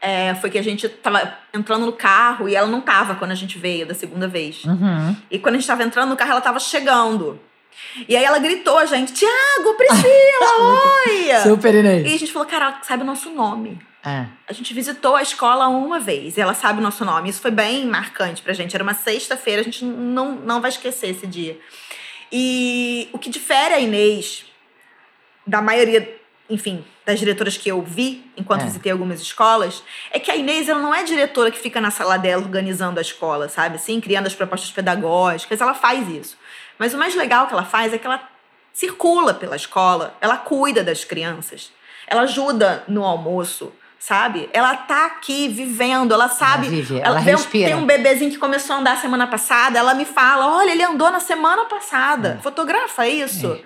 é, 0.00 0.34
foi 0.34 0.50
que 0.50 0.58
a 0.58 0.62
gente 0.62 0.88
tava 0.88 1.34
entrando 1.54 1.86
no 1.86 1.92
carro 1.92 2.48
e 2.48 2.54
ela 2.54 2.66
não 2.66 2.80
tava 2.80 3.14
quando 3.14 3.30
a 3.30 3.34
gente 3.34 3.58
veio 3.58 3.86
da 3.86 3.94
segunda 3.94 4.28
vez. 4.28 4.64
Uhum. 4.64 5.16
E 5.30 5.38
quando 5.38 5.54
a 5.54 5.58
gente 5.58 5.66
tava 5.66 5.82
entrando 5.82 6.10
no 6.10 6.16
carro, 6.16 6.32
ela 6.32 6.40
tava 6.40 6.58
chegando. 6.58 7.40
E 8.06 8.16
aí 8.16 8.24
ela 8.24 8.38
gritou 8.38 8.78
a 8.78 8.84
gente, 8.84 9.12
Tiago, 9.12 9.74
Priscila, 9.76 10.10
oi! 11.06 11.42
Super 11.42 11.74
Inês. 11.74 12.10
E 12.10 12.14
a 12.14 12.18
gente 12.18 12.32
falou, 12.32 12.46
cara, 12.46 12.80
sabe 12.82 13.02
o 13.02 13.06
nosso 13.06 13.30
nome. 13.30 13.80
É. 14.04 14.26
A 14.48 14.52
gente 14.52 14.72
visitou 14.72 15.14
a 15.14 15.22
escola 15.22 15.68
uma 15.68 16.00
vez 16.00 16.36
e 16.36 16.40
ela 16.40 16.54
sabe 16.54 16.78
o 16.78 16.82
nosso 16.82 17.04
nome. 17.04 17.28
Isso 17.28 17.40
foi 17.40 17.50
bem 17.50 17.86
marcante 17.86 18.40
pra 18.42 18.52
gente. 18.54 18.74
Era 18.74 18.82
uma 18.82 18.94
sexta-feira, 18.94 19.60
a 19.60 19.64
gente 19.64 19.84
não, 19.84 20.32
não 20.36 20.60
vai 20.60 20.70
esquecer 20.70 21.08
esse 21.08 21.26
dia. 21.26 21.58
E 22.32 23.08
o 23.12 23.18
que 23.18 23.28
difere 23.28 23.74
a 23.74 23.80
Inês 23.80 24.46
da 25.46 25.60
maioria, 25.60 26.18
enfim, 26.48 26.84
das 27.04 27.18
diretoras 27.18 27.56
que 27.56 27.68
eu 27.68 27.82
vi 27.82 28.24
enquanto 28.36 28.62
É. 28.62 28.64
visitei 28.64 28.92
algumas 28.92 29.20
escolas, 29.20 29.82
é 30.10 30.18
que 30.18 30.30
a 30.30 30.36
Inês 30.36 30.68
ela 30.68 30.80
não 30.80 30.94
é 30.94 31.02
diretora 31.02 31.50
que 31.50 31.58
fica 31.58 31.80
na 31.80 31.90
sala 31.90 32.16
dela 32.16 32.42
organizando 32.42 32.98
a 32.98 33.02
escola, 33.02 33.48
sabe? 33.48 33.76
Assim, 33.76 34.00
criando 34.00 34.26
as 34.28 34.34
propostas 34.34 34.70
pedagógicas, 34.70 35.60
ela 35.60 35.74
faz 35.74 36.08
isso. 36.08 36.38
Mas 36.78 36.94
o 36.94 36.98
mais 36.98 37.14
legal 37.14 37.46
que 37.46 37.52
ela 37.52 37.64
faz 37.64 37.92
é 37.92 37.98
que 37.98 38.06
ela 38.06 38.26
circula 38.72 39.34
pela 39.34 39.56
escola, 39.56 40.16
ela 40.20 40.36
cuida 40.36 40.82
das 40.82 41.04
crianças, 41.04 41.72
ela 42.06 42.22
ajuda 42.22 42.84
no 42.88 43.04
almoço, 43.04 43.72
sabe? 44.00 44.48
Ela 44.52 44.74
tá 44.76 45.06
aqui 45.06 45.46
vivendo, 45.46 46.12
ela 46.12 46.28
sabe. 46.28 46.68
vive, 46.68 46.98
ela 46.98 47.20
vê 47.20 47.34
um- 47.34 47.36
respira. 47.36 47.66
Tem 47.68 47.76
um 47.76 47.86
bebezinho 47.86 48.30
que 48.30 48.38
começou 48.38 48.74
a 48.74 48.78
andar 48.80 48.96
semana 48.96 49.26
passada, 49.28 49.78
ela 49.78 49.94
me 49.94 50.04
fala: 50.06 50.56
olha, 50.56 50.72
ele 50.72 50.82
andou 50.82 51.10
na 51.12 51.20
semana 51.20 51.66
passada. 51.66 52.36
É. 52.38 52.42
Fotografa 52.42 53.06
isso. 53.06 53.60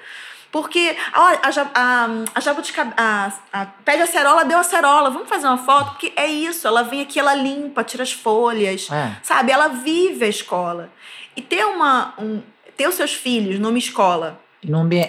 Porque 0.50 0.96
olha, 1.16 1.40
a, 1.42 1.48
a, 1.74 2.08
a 2.36 2.40
jabuticaba, 2.40 2.92
a, 2.96 3.32
a 3.52 3.66
pé 3.66 3.96
de 3.96 4.02
acerola 4.02 4.44
deu 4.44 4.58
acerola, 4.58 5.10
vamos 5.10 5.28
fazer 5.28 5.46
uma 5.48 5.58
foto? 5.58 5.90
Porque 5.92 6.12
é 6.14 6.26
isso, 6.26 6.68
ela 6.68 6.82
vem 6.84 7.00
aqui, 7.00 7.18
ela 7.18 7.34
limpa, 7.34 7.82
tira 7.82 8.04
as 8.04 8.12
folhas, 8.12 8.88
É. 8.90 9.16
sabe? 9.22 9.50
Ela 9.50 9.66
vive 9.68 10.24
a 10.24 10.28
escola. 10.28 10.90
E 11.36 11.42
ter 11.42 11.64
uma. 11.64 12.14
Um, 12.18 12.40
ter 12.76 12.88
os 12.88 12.94
seus 12.96 13.14
filhos 13.14 13.58
numa 13.58 13.78
escola 13.78 14.40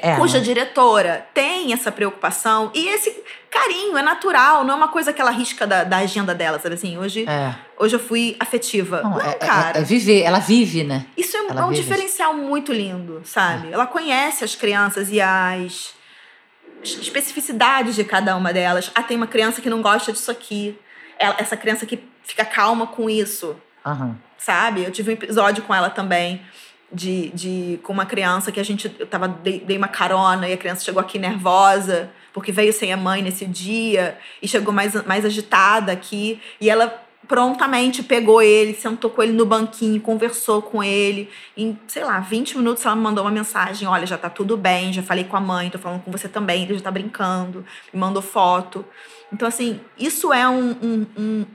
É, 0.02 0.16
cuja 0.18 0.40
diretora 0.42 1.26
tem 1.34 1.72
essa 1.72 1.92
preocupação 1.92 2.72
e 2.74 2.88
esse 2.90 3.16
carinho 3.50 3.98
é 3.98 4.02
natural, 4.02 4.64
não 4.66 4.74
é 4.74 4.78
uma 4.78 4.88
coisa 4.90 5.14
que 5.14 5.22
ela 5.22 5.32
risca 5.32 5.66
da, 5.66 5.84
da 5.86 5.98
agenda 5.98 6.36
dela, 6.36 6.60
sabe 6.60 6.76
assim? 6.76 6.98
Hoje, 6.98 7.26
É. 7.28 7.56
hoje 7.80 7.96
eu 7.96 8.00
fui 8.00 8.36
afetiva. 8.40 9.02
Não, 9.02 9.12
Não, 9.12 9.22
é, 9.22 9.30
é- 9.30 9.34
cara. 9.36 9.80
é 9.80 9.82
viver, 9.84 10.22
ela 10.24 10.40
vive, 10.40 10.84
né? 10.84 11.06
Isso 11.16 11.38
é, 11.38 11.42
um- 11.42 11.50
é 11.50 11.68
vive 11.70 11.82
diferencial 11.82 12.34
muito 12.34 12.74
lindo, 12.74 13.22
sabe? 13.24 13.72
Ela 13.72 13.88
conhece 13.88 14.44
as 14.44 14.56
crianças 14.56 15.10
e 15.10 15.22
as 15.22 15.94
especificidades 16.84 17.96
de 17.96 18.04
cada 18.04 18.36
uma 18.36 18.52
delas. 18.54 18.92
Ah, 18.94 19.04
tem 19.04 19.18
uma 19.18 19.28
criança 19.28 19.62
que 19.62 19.70
não 19.70 19.82
gosta 19.82 20.12
disso 20.12 20.30
aqui. 20.32 20.78
Ela- 21.18 21.36
essa 21.40 21.56
criança 21.58 21.86
que 21.86 22.00
fica 22.24 22.44
calma 22.46 22.88
com 22.88 23.10
isso, 23.10 23.56
Aham. 23.86 24.18
sabe? 24.38 24.84
Eu 24.84 24.92
tive 24.92 25.12
um 25.12 25.14
episódio 25.14 25.64
com 25.64 25.74
ela 25.74 25.90
também. 25.90 26.42
De, 26.92 27.30
de 27.30 27.80
com 27.84 27.92
uma 27.92 28.06
criança 28.06 28.52
que 28.52 28.60
a 28.60 28.64
gente 28.64 28.96
eu 29.00 29.08
tava 29.08 29.28
dei, 29.28 29.60
dei 29.60 29.76
uma 29.76 29.88
carona 29.88 30.48
e 30.48 30.54
a 30.54 30.58
criança 30.58 30.86
chegou 30.86 31.02
aqui 31.02 31.18
nervosa 31.18 32.12
porque 32.32 32.52
veio 32.52 32.72
sem 32.72 32.94
a 32.94 32.98
mãe 32.98 33.24
nesse 33.24 33.46
dia 33.46 34.18
e 34.42 34.48
chegou 34.48 34.72
mais, 34.72 34.94
mais 35.06 35.26
agitada 35.26 35.92
aqui 35.92 36.40
e 36.62 36.70
ela 36.70 37.06
prontamente 37.28 38.04
pegou 38.04 38.42
ele, 38.42 38.74
sentou 38.74 39.10
com 39.10 39.22
ele 39.22 39.34
no 39.34 39.46
banquinho, 39.46 40.00
conversou 40.02 40.62
com 40.62 40.84
ele. 40.84 41.30
Em, 41.56 41.78
sei 41.88 42.04
lá, 42.04 42.20
20 42.20 42.58
minutos 42.58 42.86
ela 42.86 42.96
me 42.96 43.02
mandou 43.02 43.24
uma 43.24 43.32
mensagem: 43.32 43.88
Olha, 43.88 44.06
já 44.06 44.18
tá 44.18 44.30
tudo 44.30 44.56
bem, 44.58 44.94
já 44.94 45.04
falei 45.04 45.24
com 45.24 45.36
a 45.36 45.40
mãe, 45.40 45.70
tô 45.70 45.80
falando 45.80 46.04
com 46.04 46.12
você 46.12 46.28
também, 46.28 46.64
ele 46.64 46.76
já 46.76 46.84
tá 46.84 46.92
brincando, 46.92 47.66
me 47.94 48.00
mandou 48.00 48.22
foto. 48.22 48.86
Então, 49.32 49.48
assim, 49.48 49.80
isso 49.98 50.32
é 50.32 50.48
um, 50.48 50.72
um, 50.72 51.06
um, 51.18 51.46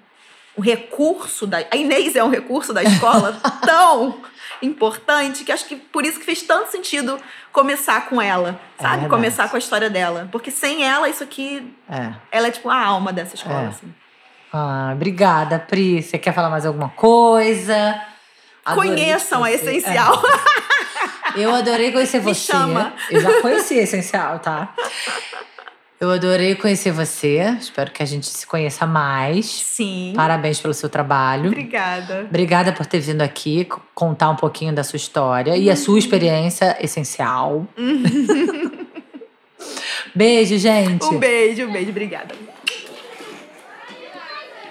um 0.58 0.62
recurso 0.62 1.46
da. 1.46 1.58
A 1.70 1.76
Inês 1.76 2.16
é 2.16 2.24
um 2.24 2.30
recurso 2.30 2.72
da 2.72 2.82
escola 2.82 3.38
tão 3.64 4.18
importante 4.62 5.44
que 5.44 5.52
acho 5.52 5.64
que 5.66 5.76
por 5.76 6.04
isso 6.04 6.18
que 6.18 6.24
fez 6.26 6.42
tanto 6.42 6.70
sentido 6.70 7.18
começar 7.52 8.08
com 8.08 8.20
ela, 8.20 8.60
É 8.78 8.82
sabe? 8.82 8.92
verdade. 9.00 9.08
começar 9.10 9.48
com 9.48 9.56
a 9.56 9.58
história 9.58 9.88
dela. 9.90 10.28
Porque 10.30 10.50
sem 10.50 10.84
ela, 10.84 11.08
isso 11.08 11.22
aqui. 11.24 11.74
É. 11.90 12.12
Ela 12.30 12.48
é 12.48 12.50
tipo 12.50 12.68
a 12.68 12.78
alma 12.84 13.12
dessa 13.12 13.34
escola, 13.34 13.62
É. 13.64 13.66
assim. 13.68 13.94
Ah, 14.52 14.90
obrigada, 14.94 15.58
Pri. 15.58 16.02
Você 16.02 16.18
quer 16.18 16.32
falar 16.34 16.50
mais 16.50 16.66
alguma 16.66 16.88
coisa? 16.90 18.00
Adorei 18.64 18.90
Conheçam 18.90 19.44
a. 19.44 19.50
Essencial. 19.52 20.22
É. 21.36 21.40
Eu 21.40 21.54
adorei 21.54 21.92
conhecer 21.92 22.18
Me 22.22 22.34
você. 22.34 22.52
chama. 22.52 22.92
Eu 23.10 23.20
já 23.20 23.40
conheci 23.40 23.78
a 23.78 23.82
Essencial, 23.82 24.38
tá? 24.40 24.74
Eu 26.00 26.10
adorei 26.10 26.54
conhecer 26.54 26.92
você. 26.92 27.54
Espero 27.60 27.90
que 27.90 28.02
a 28.02 28.06
gente 28.06 28.26
se 28.26 28.46
conheça 28.46 28.86
mais. 28.86 29.44
Sim. 29.44 30.14
Parabéns 30.16 30.58
pelo 30.58 30.72
seu 30.72 30.88
trabalho. 30.88 31.48
Obrigada. 31.48 32.24
Obrigada 32.26 32.72
por 32.72 32.86
ter 32.86 33.00
vindo 33.00 33.20
aqui 33.20 33.68
contar 33.94 34.30
um 34.30 34.36
pouquinho 34.36 34.72
da 34.72 34.82
sua 34.82 34.96
história 34.96 35.58
e 35.58 35.68
a 35.68 35.76
sua 35.76 35.98
experiência 35.98 36.74
essencial. 36.80 37.66
Beijo, 40.14 40.56
gente. 40.56 41.04
Um 41.04 41.18
beijo, 41.18 41.66
um 41.66 41.72
beijo. 41.72 41.90
Obrigada. 41.90 42.34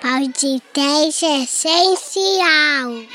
Podcast 0.02 1.26
essencial. 1.26 3.06